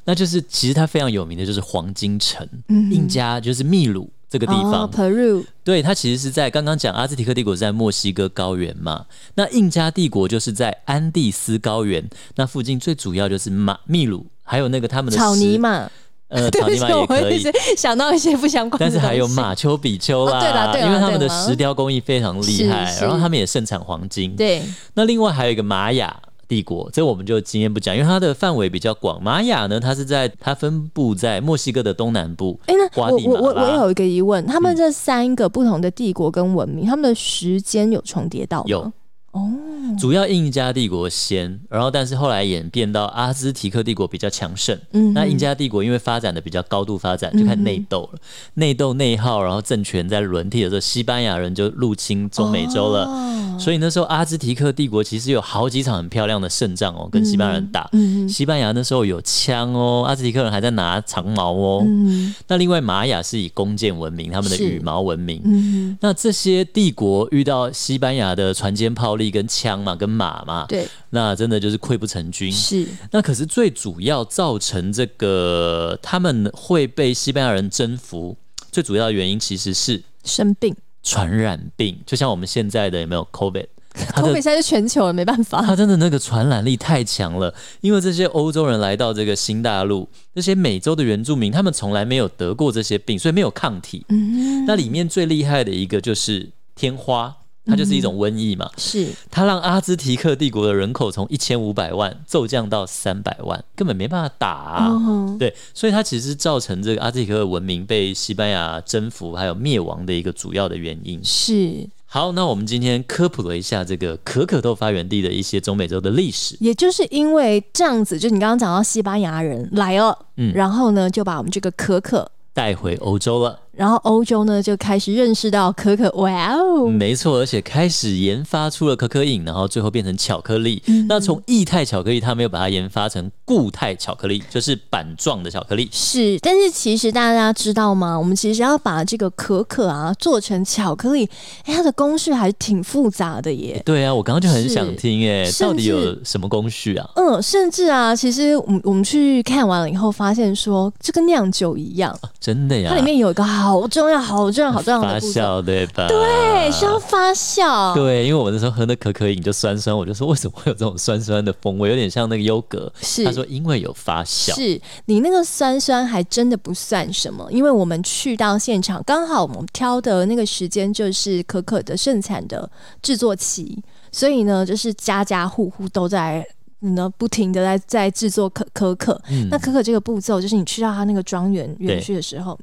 [0.04, 4.86] 那就是其实它非常有名的就是黄金城，印加就是秘鲁这个地方。
[4.86, 12.04] 哦，Peru，对，它其实是在刚刚讲阿兹提克帝国是在墨西哥高原嘛，那印加帝国就是在安第斯高原，
[12.36, 15.92] 那附近最主要就是马秘鲁，还有那个他们的草泥石，马，
[16.32, 17.44] 呃，对不起，草泥马也我可以。
[17.76, 24.36] 想到一些不相关的但是还有马丘比丘啦，哦对啦对啦因为他们的石雕工艺非常厉害，然后他们也盛产黄金。
[24.36, 24.64] 对，
[24.94, 26.16] 那另外还有一个玛雅
[26.48, 29.22] 帝国，这我们就今天不讲，因为它的范围比较广。
[29.22, 32.60] 玛雅呢，它是在它分布在墨西哥的东南部。
[32.68, 38.66] 哎，那瓜我我我我有一个疑问，他们这三个不同的帝国跟文明，他们的时间有重叠到吗？
[38.68, 38.92] 有
[39.32, 39.50] 哦，
[39.98, 44.78] 主要印加帝国先，然后但是后来演变到阿兹提克帝国比较强盛。
[44.92, 48.20] 嗯那印加帝国因为发展的比较高度发展，就开始内斗了，
[48.56, 53.06] 内斗内耗，然后政权在轮替的时候，西班牙人就入侵中美洲了。
[53.06, 57.88] 哦所以那时候阿兹提克帝国其实有好几场很漂亮的胜仗哦，跟西班牙人打。
[57.92, 61.84] 嗯西班牙那时候有枪哦，阿兹提克人还在拿长矛哦。
[61.86, 65.40] 嗯那另外玛雅是以弓箭闻名，他们的羽毛闻名。
[65.46, 72.52] 嗯，那这些帝国遇到西班牙的船坚炮利跟枪嘛，跟马嘛，对，那真的就是溃不成军。
[72.52, 78.38] 是那可是最主要造成这个他们会被西班牙人征服，
[78.72, 83.68] 最主要的原因其实是生病传染病，就像我们现在的有没有 COVID？
[83.94, 85.62] 它， COVID 的现在是全球了，没办法。
[85.62, 94.06] 它真的那个传染力太强了，因为这些欧洲人来到这个新大陆，这些美洲的原住民，他们从来没有得过这些病，所以没有抗体。
[94.08, 97.36] 嗯，那里面最厉害的一个就是天花，
[97.72, 98.70] 它就是一种瘟疫嘛。
[98.78, 104.88] 是它让阿兹提克帝国的人口从一千五百万骤降到三百万，根本没办法打、啊。
[104.90, 111.20] 哦，对，所以它其实是造成这个阿兹提克文明被西班牙征服还有灭亡的一个主要的原因。
[111.24, 116.58] 是，好，那我们今天科普了一下这个可可豆发源地的一些中美洲的历史。
[116.60, 130.82] 也就是因为这样子，就你刚刚讲到西班牙人来了，嗯然后呢就把我们这个可可，带回欧洲了，然后欧洲呢就开始认识到可可，哇哦，没错，而且开始研发出了可可饮，然后最后变成巧克力。
[130.88, 135.90] 嗯那从液态巧克力，它没有把它研发成固态巧克力，就是板状的巧克力。
[135.92, 138.18] 是，但是其实大家知道吗？
[138.18, 141.28] 我们其实要把这个可可啊做成巧克力，
[141.66, 143.82] 哎，它的工序还挺复杂的耶。
[143.86, 147.10] 对啊，我刚刚就很想听，哎，甚到底有什么工序啊？
[147.16, 156.08] 嗯，甚至啊，其实我们我们去看完了以后，发现说这跟酿酒一样，真的呀，它里面有一个好重要、好重要、好重要发的步骤，酵对吧？
[156.08, 157.94] 对，需要发酵。
[157.94, 162.92] 对，因为我那时候喝的可可饮就酸酸，我就说为什么会有这种酸酸的风味，有点像那个优格。
[163.02, 172.70] 是他说因为有发酵，是你那个酸酸还真的不算什么，因为我们去到现场，刚好我们挑的那个时间就是可可的盛产的
[173.02, 176.46] 制作期，所以呢，就是家家户户都在。
[176.84, 182.60] 呢，不停的在在制作可可可，嗯那可可这个步骤就是你去到他那个庄园园区的时候，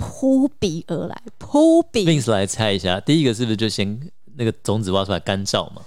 [0.00, 4.00] 扑鼻而来，扑鼻 Vince 来猜一下，第一个是不是就先
[4.36, 5.82] 那个种子挖出来干燥嘛？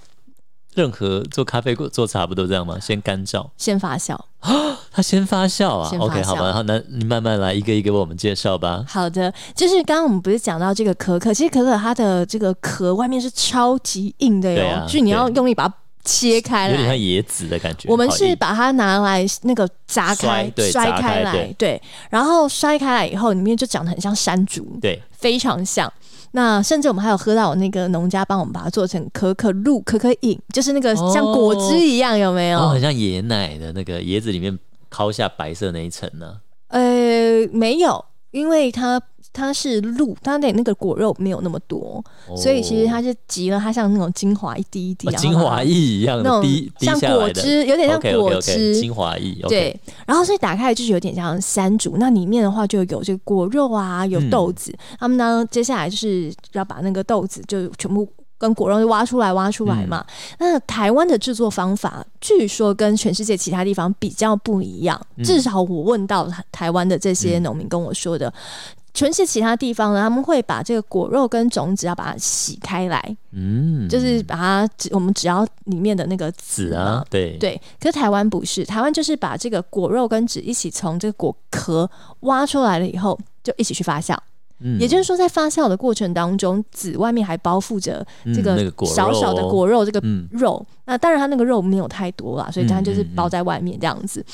[0.74, 2.78] 任何做咖啡、做茶不都这样吗？
[2.80, 4.18] 先干燥，先发酵。
[4.90, 5.90] 它先发酵啊。
[5.98, 8.84] OK，好吧，好，那你慢慢来，一个一个为我们介绍吧。
[8.88, 16.96] 好的，就是刚刚我们不是讲到这个可可，其实可可它的这个壳外面是超级硬的哟，就是你要用力把它切开有点像。
[16.96, 17.88] 椰子的感觉。
[17.88, 25.92] 我们是把它拿来那个砸开摔、开开来，对对，然后摔开来以后，里面就长得很像山竹，对非常像。
[26.32, 32.58] 那甚至我们还有喝到那个农家帮我们把它做成可可露、可可饮，就是那个像果汁一样，有没有？
[32.58, 34.58] 哦，很像椰奶的那个椰子里面
[34.90, 36.40] 敲下白色那一层呢。
[36.68, 39.00] 呃，没有，因为它
[39.34, 42.02] 它是露，它的那个果肉没有那么多，
[42.36, 48.74] 所以其实它哦是集了它像那种精华一滴一滴，精华液一样的那种滴滴像果汁，有点像果汁。
[48.80, 49.34] 精华液。
[49.48, 54.72] 对，然后所以打开来就是有点像山竹，那里面的话就有这个果肉啊，有嗯豆子。
[54.98, 60.06] 他们呢，接下来就是要把那个豆子就全部跟果肉就挖出来，挖出来嘛。
[60.08, 68.32] 嗯那台湾的制作方法，据说跟全世界其他地方比较不一样，嗯至少我问到台台湾的这些农民跟我说的。
[68.32, 77.36] 全世界其他地方呢，他们会把这个果肉跟种子要把它洗开来，嗯，就是把它只我们只要里面的那个籽啊，对。
[77.38, 84.16] 对，可是台湾不是，台湾就是把这个果肉跟籽一起从这个果壳挖出来了以后，就一起去发酵。
[84.60, 84.78] 嗯。
[84.78, 90.28] 也就是说，在发酵的过程当中，籽外面还包覆着这个小小的哦果肉，这个嗯。
[90.30, 90.64] 肉。
[90.84, 94.24] 那当然，它那个肉没有太多啦，所以它就是包在外面这样子。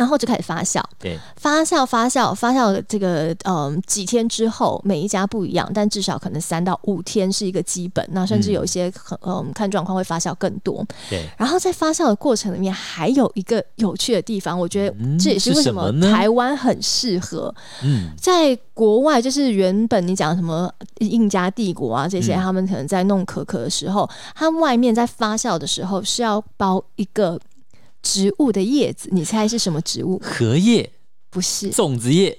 [0.00, 8.02] 然后就开始发酵，对，发酵，发酵，发酵的这个嗯几天之后，每一家不一样，但至少可能三到五天是一个基本。
[8.12, 10.82] 那甚至嗯有一些很嗯看状况会发酵更多。
[11.10, 17.54] 对，然后在发酵的过程里面，还有一个有趣的地方，我觉得嗯这也是是为什么台湾很适合。
[17.84, 27.38] 嗯，在国外，就是原本你讲什么印加帝国啊这些，嗯他们可能在弄可可的时候，它外面在发酵的时候是要包一个
[28.02, 30.20] 植物的叶子，你猜是什么植物？
[30.22, 30.90] 荷叶、
[31.28, 32.38] 不是粽子叶，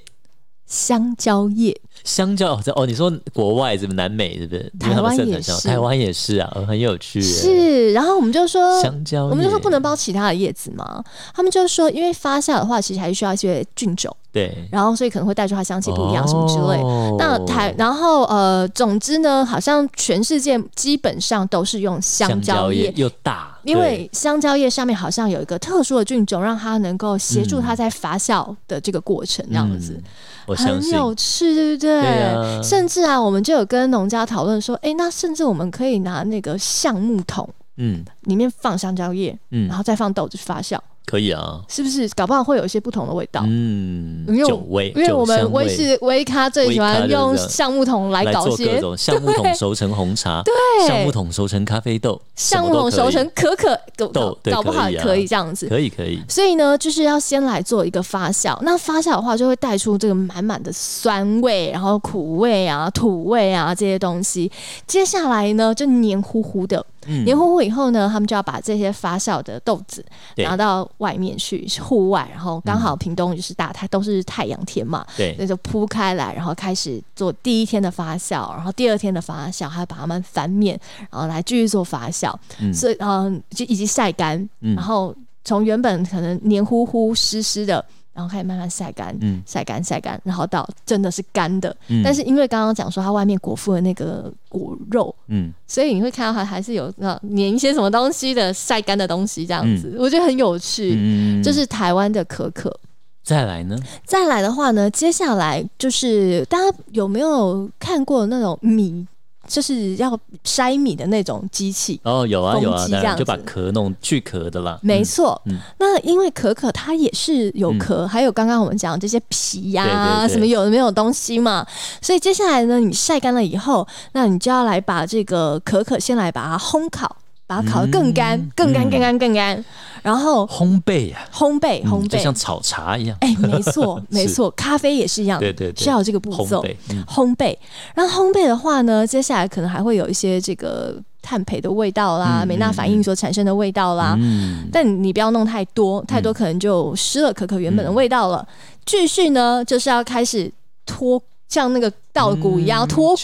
[0.66, 1.80] 香蕉叶。
[2.04, 4.74] 香蕉哦，哦，你说国外是不是南美是不是？
[4.80, 7.22] 台湾也是，台湾也是啊，很有趣。
[7.22, 11.04] 是，然后我们就说香蕉，我们就说不能包其他的叶子吗？
[11.34, 14.16] 他们就说，因为发酵的话，其实还是需要一些菌种。
[14.32, 16.82] 对，然后所以可能会带出它香气不一样什么之类。
[17.18, 30.02] 那台，然后呃，总之呢，好像全世界基本上都是用香蕉叶，又大，因为香蕉叶上面好像有一个特殊的菌种，让它能够协助它在发酵的这个过程，这样子，
[30.48, 32.64] 很有趣，对不对？
[32.64, 40.80] 甚至啊，我们就有跟农家讨论说，哎，那甚至我们可以拿那个橡木桶，嗯，里面放香蕉叶，嗯，然后再放豆子发酵。
[41.12, 42.08] 可以啊，是不是？
[42.16, 43.44] 搞不好会有一些不同的味道。
[43.46, 50.54] 嗯，酒味，因为我们威士威咖最喜欢用橡木桶来搞些 橡木桶熟成红茶，对，
[50.88, 55.68] 橡木桶熟成咖啡豆，橡木桶熟成可可豆，搞不好可以这样子。
[55.68, 56.22] 可以可以。
[56.30, 58.58] 所以呢，就是要先来做一个发酵。
[58.62, 64.50] 那发酵的话，就会带出这个满满的酸味，然后苦味啊、土味啊这些东西。
[64.88, 66.86] 接下来呢，就黏糊糊的。
[67.08, 70.06] 黏糊糊以后呢，他们就要把这些发酵的豆子
[70.38, 82.34] 拿到外面去，户外，然后刚好屏东就是大太都是太阳天嘛，对，那就铺开来，然后开始做第一天的发酵，然后第二天的发酵，还要把它们翻面，然后来继续做发酵，
[82.74, 87.84] 所以嗯，就以及晒干，然后从原本可能黏糊糊湿湿的。
[88.14, 91.76] 然后开始慢慢晒干，晒干晒干，然后到真的是干的。
[92.04, 101.42] 但是因为刚刚讲说它外面果腹的那个果肉，嗯，所以你会看到它还是有那粘一些什么东西的晒干的东西这样子，我觉得很有趣。
[101.42, 102.76] 就是台湾的可可。
[103.24, 103.78] 再来呢？
[104.04, 109.08] 再来的话呢，接下来就是大家有没有看过那种米？
[109.48, 114.80] 就是要筛米的那种机器哦，有啊有啊，这样就把壳弄去壳的啦。
[114.82, 115.42] 没错，
[115.80, 121.66] 那因为可可它也是有壳，还有刚刚我们讲这些皮呀，什么有的没有东西嘛，
[122.02, 127.18] 所以接下来呢，你晒干了以后，那你就要来把这个可可先来把它烘烤。
[127.52, 129.66] 把它烤得更干，更干，更干，更干，
[130.02, 133.18] 然后烘焙呀，烘焙，烘焙，就像炒茶一样。
[133.20, 136.64] 哎，没错， 没错，咖啡也是一样，对对，需要这个步骤，
[137.06, 137.54] 烘焙。
[137.94, 144.16] 然后烘焙的话呢，接下来可能还会有一些这个碳培的味道啦，美纳反应所产生的味道啦。
[144.18, 148.48] 嗯，但你不要弄太多，太多可能就失了可可原本的味道了。
[148.86, 150.50] 继续呢，就是要开始
[150.86, 151.22] 脱。
[151.52, 153.18] 像那个稻谷一样脱骨、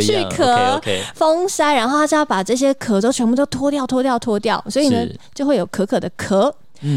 [0.00, 0.80] 去壳、
[1.14, 6.52] 风筛，然后他就要把这些壳都全部都脱掉、脱掉、脱掉，所以呢，就会有可可的壳。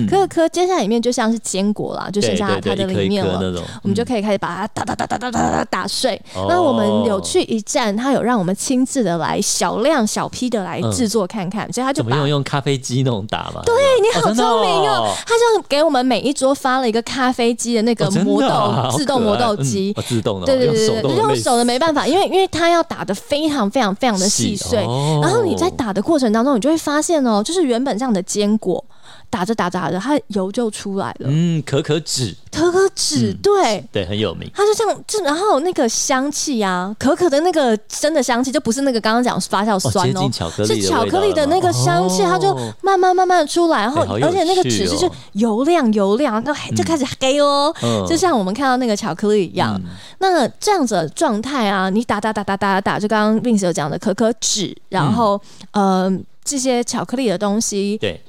[0.10, 3.38] 可可可接下来里面就像是坚果啦，就剩下它的里面了。
[3.84, 6.22] 我们就可以开始把它打打打打打打打打碎。
[6.48, 13.62] 那我们有去一站，他有让我们亲自的来小量小批的来制作看看，所以他就用用咖啡机那种打嘛。
[13.66, 15.13] 对，你好聪明哦！
[15.26, 20.46] 他就给我们每一桌发了一个咖啡机的那个磨豆自动磨豆机，自动的。
[20.46, 24.80] 对对对对，用手的没办法，因为因为它要打的非常非常非常的细碎，
[25.22, 28.84] 然后你在打的过程当中，你就会发现哦，就是原本这样的坚果。
[29.30, 31.28] 打着打着打着，它油就出来了。
[31.30, 34.50] 嗯，可可脂，可可脂，对对，很有名。
[34.54, 40.30] 它就像就，然后那个香气啊，可可的那个真的香气，就不是那个刚刚讲发酵酸哦，
[40.66, 43.82] 是巧克力的那个香气，它就慢慢慢慢的出来。
[43.82, 47.74] 然后，而且那个纸就是油亮油亮，就就开始黑哦，
[48.08, 49.80] 就像我们看到那个巧克力一样。
[50.20, 55.40] 那这样子的状态啊，你打打打打打打，就刚刚 Vince 有讲的可可脂，然后
[55.72, 56.12] 呃
[56.44, 58.24] 这些巧克力的东西，对。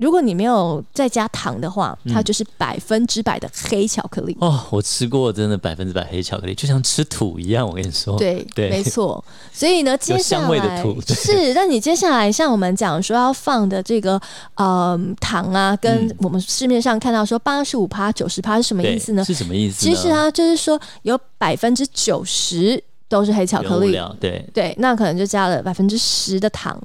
[0.00, 4.64] 如果你没有再加糖的话，它就是百分之百的黑巧克力哦。
[4.70, 7.68] 我吃过，真的百分之百黑巧克力，就像吃土一样。
[7.68, 9.22] 我跟你说，对 对，没错。
[9.52, 14.18] 所以呢，接下来是，那你接下来像我们讲说要放的这个
[14.54, 19.22] 呃糖啊，跟我们市面上看到说八十五趴、九十趴是什么意思呢？
[19.22, 19.84] 是什么意思？
[19.84, 26.80] 其实啊，就是说有百分之九十都是黑巧克力，对对，那可能就加了百分之十的糖。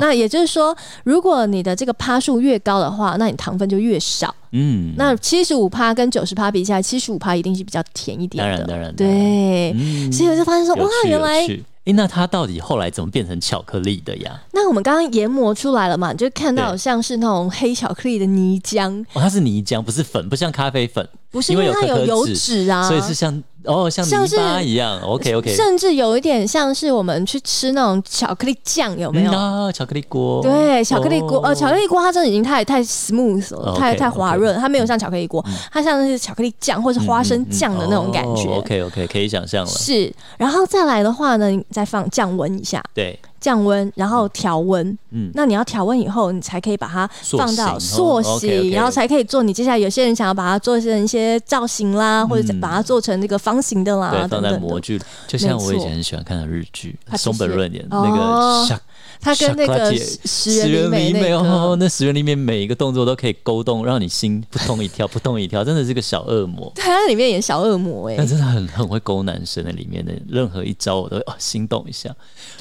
[0.02, 4.34] 那也就是说，如果你的这个趴数越高的话，那你糖分就越少。
[4.52, 8.64] 嗯，那七十五趴跟九十趴比起来，七十五趴一定是比较甜一点的。
[8.64, 10.10] 当然，当然，对。
[10.10, 11.46] 所以我就发现说，哇，原来，
[11.84, 14.40] 哎，那它到底后来怎么变成巧克力的呀？
[14.52, 19.00] 那我们刚刚研磨出来了嘛，就看到像是那种黑巧克力的泥浆。
[19.12, 21.08] 哦，它是泥浆，不是粉，不像咖啡粉。
[21.30, 29.32] 不是因为它有油脂啊，所以是像哦像泥巴一样，OK OK，甚至有一点像是我们去吃那种巧克力酱，有没有？
[29.32, 38.48] 啊，巧克力锅，对，巧克力锅，呃，巧克力锅它真的已经太太 smooth 了，太太滑润，它没有像巧克力锅，它像是巧克力酱或是花生酱的那种感觉。
[38.48, 39.70] OK OK，可以想象了。
[39.70, 44.86] 是，然后再来的话呢，再放降温一下，对，降温，然后调温。
[45.10, 49.42] 嗯，那你要调温以后，你才可以把它放到塑形，然后才可以做。
[49.42, 55.00] 你接下来有些人想要把它做成一些造型啦，或者把它做成那个方形的啦，放在模具。
[55.26, 58.80] 就像我以前很喜欢看的日剧，松本润年那个。
[59.20, 66.72] 他跟那个石原里美哦，那石原里美每一个动作都可以勾动，让你心扑通一跳，扑通一跳，真的是个小恶魔。
[66.76, 72.14] 他里面演小恶魔哎，但真的很很会勾男生的，里面的任何一招我都哦心动一下。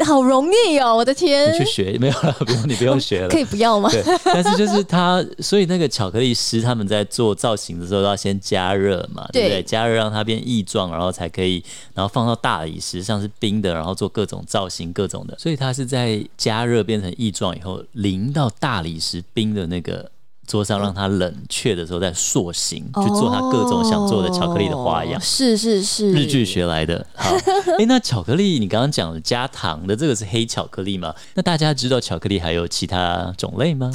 [0.05, 1.53] 好容易哦，我的天！
[1.53, 2.35] 你去学没有了？
[2.39, 3.89] 不用，你不用学了， 可以不要吗？
[3.89, 9.63] 对，但是就是他，所以那个巧克力师他们在做造型的时候，要先加热嘛，对不对？
[9.63, 11.63] 加热让它变异状，然后才可以，
[11.93, 15.37] 然后放到大理石上是冰的，然后做各种造型，各种的。
[15.39, 16.21] 所以他是在。
[16.48, 20.11] 加热变成液状以后，淋到大理石冰的那个
[20.47, 25.19] 桌上，让它冷却的时候再塑形，去做它各种想做的巧克力的花样。
[25.21, 27.05] 是是是，日剧学来的。
[27.15, 27.35] 好，
[27.77, 31.13] 哎，那巧克力你刚刚讲的加糖的这个是黑巧克力吗？
[31.35, 33.91] 那大家知道巧克力还有其他种类吗？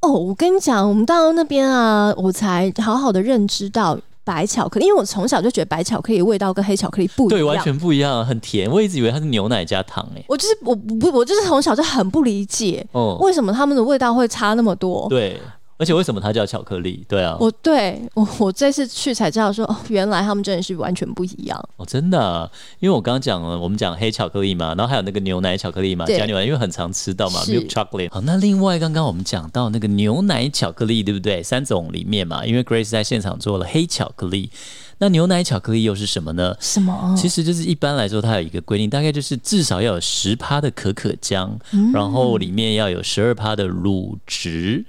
[0.00, 3.98] 哦，我跟你讲，我们到那边啊，我才好好的认知到。
[4.28, 8.70] 白巧克力，因为我从小就觉得白巧克力味道跟黑巧克力不一样，对，完全不一样，很甜。
[8.70, 15.06] 我一直以为它是牛奶加糖，哎，我就是我不我就是从小就很不理解，哦，为什么他们的味道会差那么多？
[15.08, 15.40] 对。
[15.78, 17.04] 而且为什么它叫巧克力？
[17.08, 22.50] 对啊，我对我我这次去才知道说，哦，原来他们真的是完全不一样哦，真的。
[22.80, 28.10] 因为我刚刚讲了，我们讲黑巧克力嘛，然后还有那个牛奶巧克力嘛，加牛奶，因为很常吃到嘛，milk chocolate。
[28.12, 31.42] 好，那另外刚刚我们讲到那个牛奶巧克力，对不对？
[31.42, 34.50] 三种里面嘛，因为 Grace 在现场做了黑巧克力。
[34.98, 36.54] 那牛奶巧克力又是什么呢？
[36.60, 37.14] 什么？
[37.16, 41.50] 其实就是一般来说，它有一个规定，大概就是至少要有十趴的可可浆，
[41.92, 44.84] 然后里面要有十二趴的乳汁。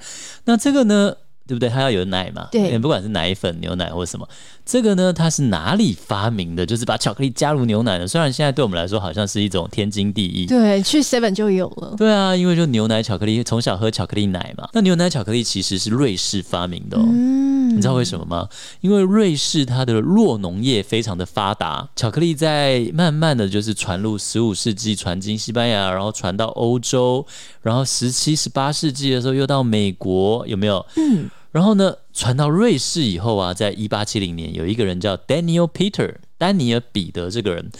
[0.45, 1.15] 那这个呢？
[1.47, 1.67] 对不对？
[1.67, 2.47] 它要有奶嘛？
[2.51, 4.29] 对，不管是奶粉、牛奶或者什么，
[4.69, 6.63] 这个呢，它是哪里发明的？
[6.63, 8.07] 就是把巧克力加入牛奶的。
[8.07, 11.95] 虽然现在对我们来说好像是一种天经地义，对，去 Seven 就有了。
[11.97, 14.69] 对啊，因为就牛奶巧克力，从小喝巧克力奶嘛。
[14.73, 18.47] 那牛奶巧克力其实是瑞士发明的，嗯，你知道为什么吗？
[18.81, 27.25] 因为瑞士它的弱农业非常的发达，巧克力在慢慢的就是传入十五世纪，传进西班牙，然后传到欧洲，
[27.63, 30.85] 然后十七、十八世纪的时候又到美国，有没有？
[30.97, 31.27] 嗯。
[31.51, 37.71] 然后呢，传到瑞士以后啊，在一八七零年，有一个人叫 Daniel Peter，丹尼尔彼得这个人，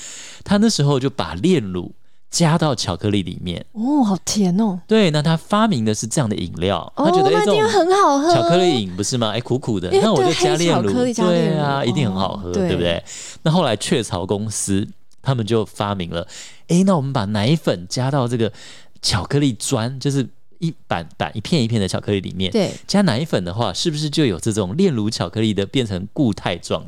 [0.44, 1.94] 他那时候就把炼乳
[2.32, 3.64] 加到巧克力里面。
[3.74, 4.80] 哦，好甜哦！
[4.88, 9.30] 对，那他发明的是这样的饮料，他觉得一定很好喝，巧克力饮不是吗？
[9.30, 13.04] 哎，苦苦的，那我就加炼乳，对啊，一定很好喝，对不对？
[13.44, 14.88] 那后来雀巢公司
[15.22, 16.28] 他们就发明了，
[16.70, 18.52] 哎，那我们把奶粉加到这个
[19.00, 20.28] 巧克力砖，就是。
[20.60, 26.86] 一板板一片一片的巧克力里面，对，加奶粉的话，是不是就有这种炼乳巧克力的变成固态状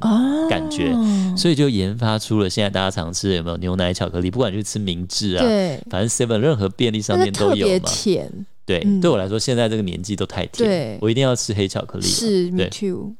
[0.49, 0.93] 感觉？
[1.35, 4.29] 所以就研发出了现在大家常吃的有没有牛奶巧克力？
[4.29, 7.79] 不管去吃明治啊，对，反正 seven 任何便利商店都有嘛。
[7.85, 12.05] 甜，对，对我来说现在这个年纪都太甜，我一定要吃黑巧克力。
[12.05, 13.15] 是，me too。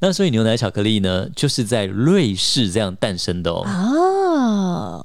[0.00, 3.62] 那所以牛奶巧克力呢，就是在瑞士这样诞生的哦。
[3.64, 3.92] 啊，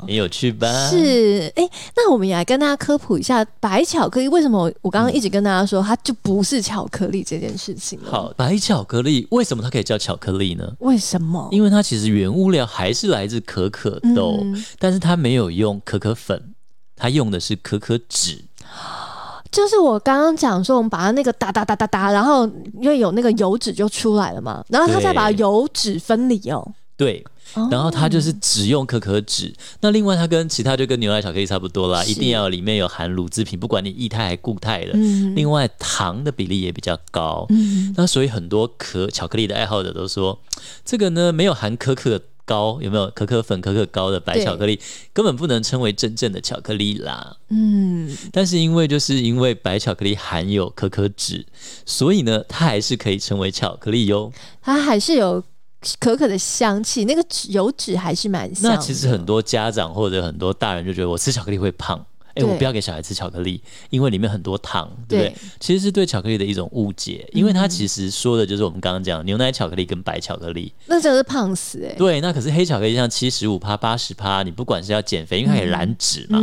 [0.06, 0.68] 很有趣吧？
[0.90, 4.72] 是，哎，那我们也来跟大家科普一下白巧克力为什么？
[4.82, 8.00] 我刚刚一直跟大家说，它就不是巧克力这件事情。
[8.04, 10.72] 好，白巧克力为什么它可以叫巧克力呢？
[10.80, 11.48] 为什么？
[11.52, 14.44] 因为它其实原物料还是来自可可豆，
[14.80, 16.54] 但是它没有用可可粉，
[16.96, 18.46] 它用的是可可脂。
[19.52, 22.48] 就是我刚刚讲说，我们把它那个哒哒哒哒哒，然后
[22.82, 26.68] 因为有那个油脂就出来了嘛，然后它再把油脂分离哦。
[26.96, 27.24] 对，
[27.72, 29.54] 然后它就是只用可可脂。
[29.82, 34.94] 那另外它跟其他就跟牛奶巧克力差不多啦，一定要里面有含乳制品，不管你液态还固态的。
[35.36, 37.48] 另外糖的比例也比较高。
[37.96, 40.40] 那所以很多可巧克力的爱好者都说，
[40.86, 42.22] 这个呢没有含可可。
[42.46, 44.78] 高有没有可可粉、可可膏的白巧克力，
[45.14, 47.38] 根本不能称为真正的巧克力啦。
[47.48, 51.46] 嗯，但是因为就是因为白巧克力含有可可脂，
[51.86, 54.30] 所以呢，它还是可以称为巧克力哟。
[54.62, 55.42] 它还是有
[56.00, 58.72] 可可的香气，那个油脂还是蛮香。
[58.72, 62.06] 那其实很多家长或者很多大人就觉得我吃巧克力会胖。
[62.36, 63.62] 哎，我不要给小孩吃巧克力，
[63.92, 65.36] 因为里面很多糖，对不对？
[65.60, 71.94] 其实是对巧克力的一种误解，因为它其实说的就是我们刚刚讲牛奶巧克力跟白巧克力，那真的是胖死哎。
[71.94, 76.40] 对，那可是黑巧克力像七十五趴、八十趴，你不管是要减肥，因为它也燃脂嘛，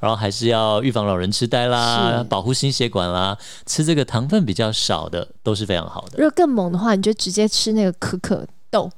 [0.00, 3.36] 然后还是要预防老人痴呆啦，保护心血管啦，
[3.66, 6.16] 吃这个糖分比较少的都是非常好的。
[6.16, 8.90] 如果更猛的话，你就直接吃那个可可豆。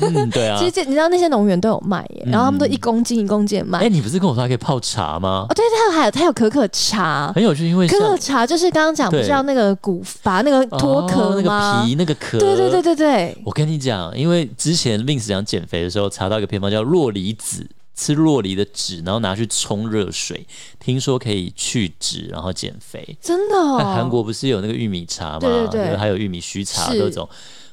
[0.00, 3.80] 嗯，对啊， 其实这你知道那些农园都有卖耶，然后他们都一公斤一公斤卖。
[3.80, 5.46] 哎，你不是跟我说还可以泡茶吗？
[5.50, 13.38] 哦，对，它还有它有可可茶，很有趣，因为可可茶就是刚刚讲不是要那个骨把那个脱壳那个皮那个壳，对对对对对。
[13.44, 17.68] 我跟你讲，因为之前 Vince 讲减肥的时候查到一个偏方叫洛梨子。
[17.98, 20.46] 吃洛梨的籽，然后拿去冲热水，
[20.78, 23.16] 听说可以去脂，然后减肥。
[23.22, 23.78] 真的、哦？
[23.78, 25.38] 韩国不是有那个玉米茶吗？
[25.40, 27.26] 对对对还有玉米须茶是各种，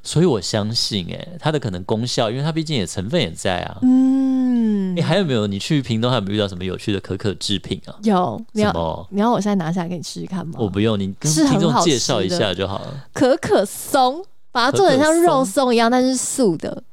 [0.03, 3.79] 所以我相信、哎，它的可能功效，因为它毕竟也成分也在啊。
[3.81, 5.47] 嗯你、，还有没有？
[5.47, 7.95] 你去屏东还有没有遇到什么有趣的可可制品啊？
[8.03, 9.07] 有你要？
[9.09, 10.55] 你要我现在拿下来给你试试看吗？
[10.59, 13.05] 我不用，你跟是很听众介绍一下就好了。
[13.13, 16.83] 可可松，把它做成像肉松一样，但是素的。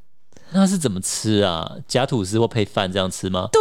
[0.52, 1.70] 那是怎么吃啊？
[1.86, 3.48] 夹吐司或配饭这样吃吗？
[3.52, 3.60] 对，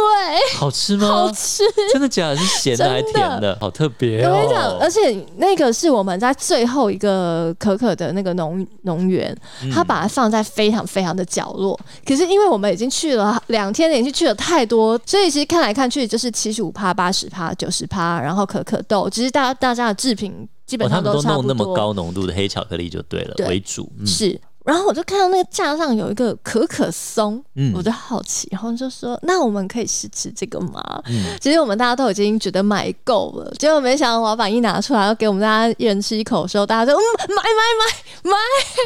[0.58, 1.06] 好吃吗？
[1.06, 1.62] 好吃。
[1.92, 2.36] 真的假的？
[2.36, 3.56] 是咸的还是甜的？
[3.60, 4.78] 好特别我跟你讲，哦！
[4.80, 11.78] 而且那个是我们在最后一个可可的那个农农园，嗯他把它放在非常非常的角落。
[12.04, 21.22] 可是因为我们已经去了两天，连续去了太多，所以其实看来看去就是七十五趴、八十趴、九十趴，然后可可豆，其实大大家的制品基本上们都。
[21.22, 23.90] 弄那么高浓度的黑巧克力就对了对为主。
[23.98, 24.40] 嗯是。
[24.64, 38.36] 然后我就看到那个架上有一个可可松，嗯我就好奇，然后就说：“那我们可以试吃这个吗？”嗯，其实我们大家都已经觉得买够了，结果没想到老板一拿出来要给我们大家一人吃一口的时候，大家就嗯买买买买，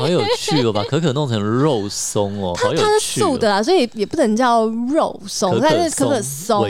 [0.01, 2.70] 好有趣哦，把可可弄成肉松哦， 它
[3.01, 3.20] 是。
[3.20, 6.62] 素的啦，所以也不能叫肉松，可可但是可可松、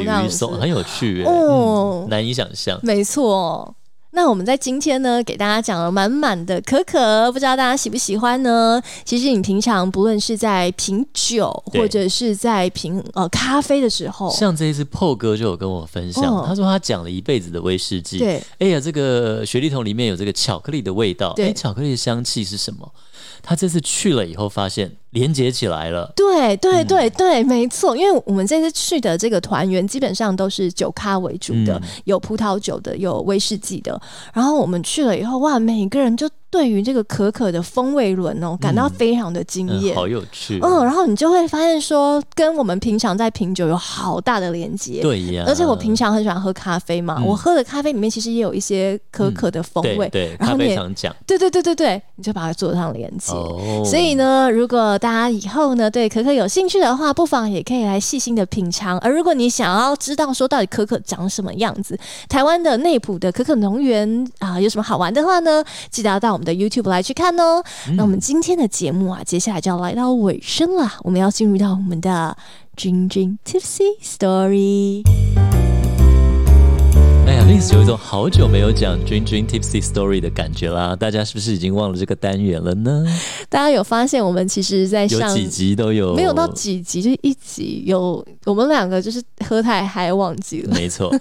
[0.58, 2.78] 很有趣，哦嗯，难以想象。
[2.82, 3.74] 没错。
[4.14, 8.80] 那我们在今天呢，给大家讲了满满的可可，不知道大家喜不喜欢呢？
[9.04, 22.88] 其实你平常不论是在品酒，或者是在品呃咖啡的时候，像这一次 PO 哥就有跟我分享，哦他说他讲了一辈子的威士忌，对，哎呀，这个雪莉桶里面有这个巧克力的味道，对哎，巧克力的香气是什么？
[23.42, 33.98] 他这次去了以后发现连接起来了，对对嗯对对，没错，因为我们这次去的这个团员基本上都是酒咖为主的，嗯有葡萄酒的，有威士忌的。
[34.32, 39.94] 然后我们去了以后，哇，每个人就对于这个可可的风味轮哦，感到非常的惊嗯，艳。
[39.94, 45.00] 好有趣嗯，哦，然后你就会发现说，跟我们平常在品酒有好大的连接。
[45.00, 50.08] 对呀，而且我平常很喜欢喝咖啡嘛，嗯我喝的咖啡里面其实也有一些可可的风味。
[50.08, 53.32] 对对，然后你也啡常讲对对对对对，你就把它做上连接。
[53.32, 58.98] 哦，所以呢，如果大家以后呢对可可有兴趣的话，不妨也可以来细心的品尝。
[59.00, 67.62] 而如果你想要知道说到底可可长什么样子，台湾的内埔的可可农园啊、有什么好玩的话呢，记得要到我们的 YouTube 来去看哦。
[67.98, 72.34] 那我们今天的节目啊，接下来就要来到尾声了，我们要进入到我们的
[72.74, 75.02] Dream Dream Tipsy Story。
[77.72, 83.04] 有一种好久没有讲 Dream Dream Tipsy Story 的感觉啦，大家是不是已经忘了这个单元了呢？
[83.48, 90.74] 大家有发现我们其实在上有几集都有，没有到几集，就一集有我们两个就是喝太嗨忘记了。
[90.74, 91.12] 没错。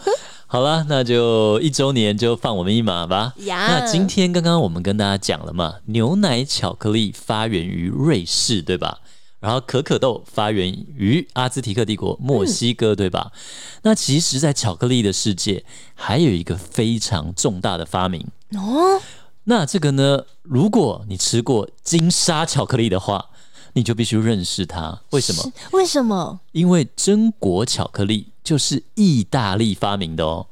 [0.46, 3.34] 好了，那就一周年就放我们一马吧。
[3.46, 9.00] 呀那今天刚刚我们跟大家讲了嘛，牛奶巧克力发源于瑞士，对吧？
[9.44, 13.34] 然后可可豆发源于阿兹提克帝国墨西哥，对吧？
[13.82, 15.66] 那其实，在巧克力的世界，
[15.96, 18.26] 还有一个非常重大的发明。
[18.54, 19.02] 哦，
[19.44, 23.32] 那这个呢，如果你吃过金沙巧克力的话，
[23.74, 25.02] 你就必须认识它。
[25.10, 25.52] 为什么？
[25.74, 26.40] 为什么？
[26.54, 30.48] 因为榛果巧克力就是意大利发明的哦，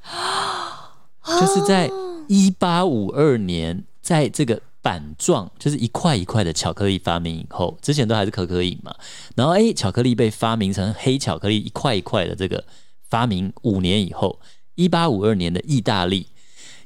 [1.40, 1.90] 就是在
[2.28, 8.96] 一八五二年，在这个板状，就是一块一块的巧克力发明以后，之前都还是可可饮嘛，
[9.36, 12.66] 然后诶，巧克力被发明成黑巧克力一块一块的这个
[13.10, 14.40] 发明五年以后，
[14.76, 16.28] 一八五二年的意大利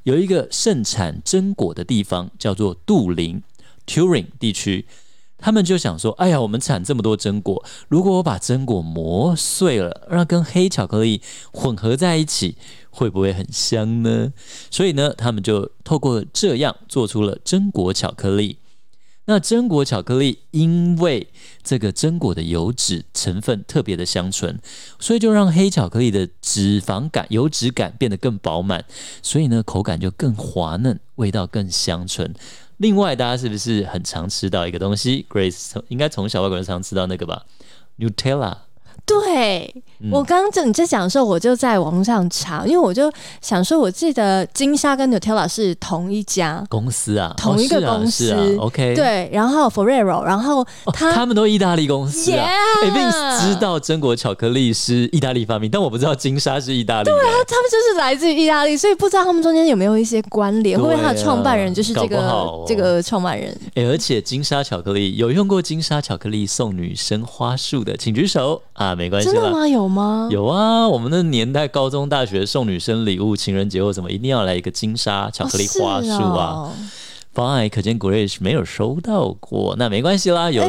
[0.04, 3.41] 有一个盛产榛果的地方叫做杜林
[3.88, 4.86] （Turin） 地区。
[5.38, 11.21] 他们就想说：“哎呀，我们产这么多榛果，如果我把榛果磨碎了，让跟黑巧克力
[11.51, 12.57] 混合在一起，
[12.89, 14.31] 会不会很香呢？”
[14.71, 18.57] 所以呢，他们就透过这样做出了榛果巧克力。
[19.27, 21.27] 那榛果巧克力因为
[21.63, 24.59] 这个榛果的油脂成分特别的香醇，
[24.99, 28.86] 所以就让黑巧克力的脂肪感、油脂感变得更饱满，
[29.23, 32.36] 所以呢口感就更滑嫩，味道更香醇。
[32.78, 37.45] 另外，大家是不是很常吃到一个东西？Grace 从应该从小外国人常吃到那个吧
[37.97, 38.57] ？Nutella。
[39.06, 40.10] 对、嗯。
[40.12, 48.26] 我刚刚就你在讲的时候，我就在网上查，因为我就想说，我记得金沙跟 Nutella 是同一家，公司啊，同一个公司。
[48.28, 52.47] 是啊，OK，，对，然后 Ferrero，然后哦，他们都意大利公司啊。
[52.47, 57.32] Yeah 哎 Vince 知道榛果巧克力是意大利发明，但我不知道金沙是意大利对啊。
[57.47, 62.64] 他们就是来自于意大利，所以不知道他们中间有没有一些关联，会不会他的创办人就是这个、哦。
[62.68, 63.56] 这个创办人？
[63.76, 68.62] 哎，而且金沙巧克力有用过金沙巧克力送女生花束的，请举手。
[68.74, 69.34] 啊，没关系啦。
[69.34, 69.68] 真的吗？
[69.68, 70.28] 有吗？
[70.32, 76.72] 有啊，我们那年代高中、大学送女生礼物，情人节或什么，一定要来一个金沙巧克力花束啊。
[77.34, 80.50] Fine，可见 Grace 没有收到过，那没关系啦。
[80.50, 80.64] 有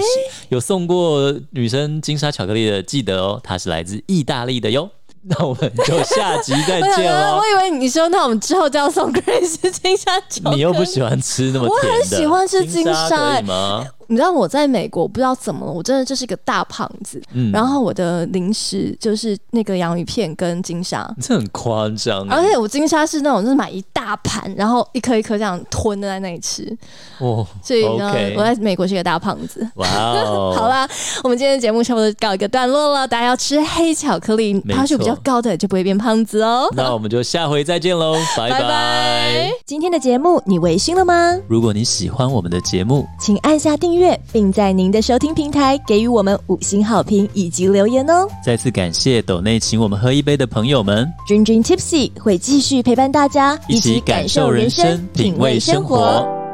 [0.49, 4.91] 有送过女生金沙巧克力的，记得哦，它是来自意大利的哟。
[5.29, 7.37] 那我们就下集再见 了。
[7.37, 10.57] 我以为你说，那我们之后就要送 Grace 金沙巧克力。
[10.57, 13.85] 你又不喜欢吃那么甜的，我很喜欢吃金沙可以吗？
[14.09, 17.21] 你知道我在美国不知道怎么了，我真的就是一个大胖子。
[17.33, 22.27] 嗯，然后我的零食就是那个洋芋片跟金沙，这很夸张。
[22.29, 26.77] 而且我金沙是那种就是买一大盘，然后一颗一颗这样吞的在那里吃。
[27.19, 29.67] 哦，所以呢，我在美国是一个大胖子。
[29.75, 29.87] 哇
[30.23, 30.53] 哦！
[30.57, 30.89] 好啦，
[31.25, 33.07] 我们今天的节目差不多告一个段落了。
[33.07, 36.69] 大家要吃黑巧克力，趴数比较高的就不会变胖子哦。
[36.77, 39.51] 那我们就下回再见喽， 拜拜。
[39.65, 41.37] 今天的节目你微醺了吗？
[41.49, 43.96] 如果你喜欢我们的节目，请按下订
[44.33, 48.29] 并在您的收听平台给予我们五星好评以及留言哦！
[48.45, 56.46] 再次感谢斗内请我们喝一杯的朋友们，Dream Dream Tipsy 会继续陪伴大家，一起感受人生，品味生活。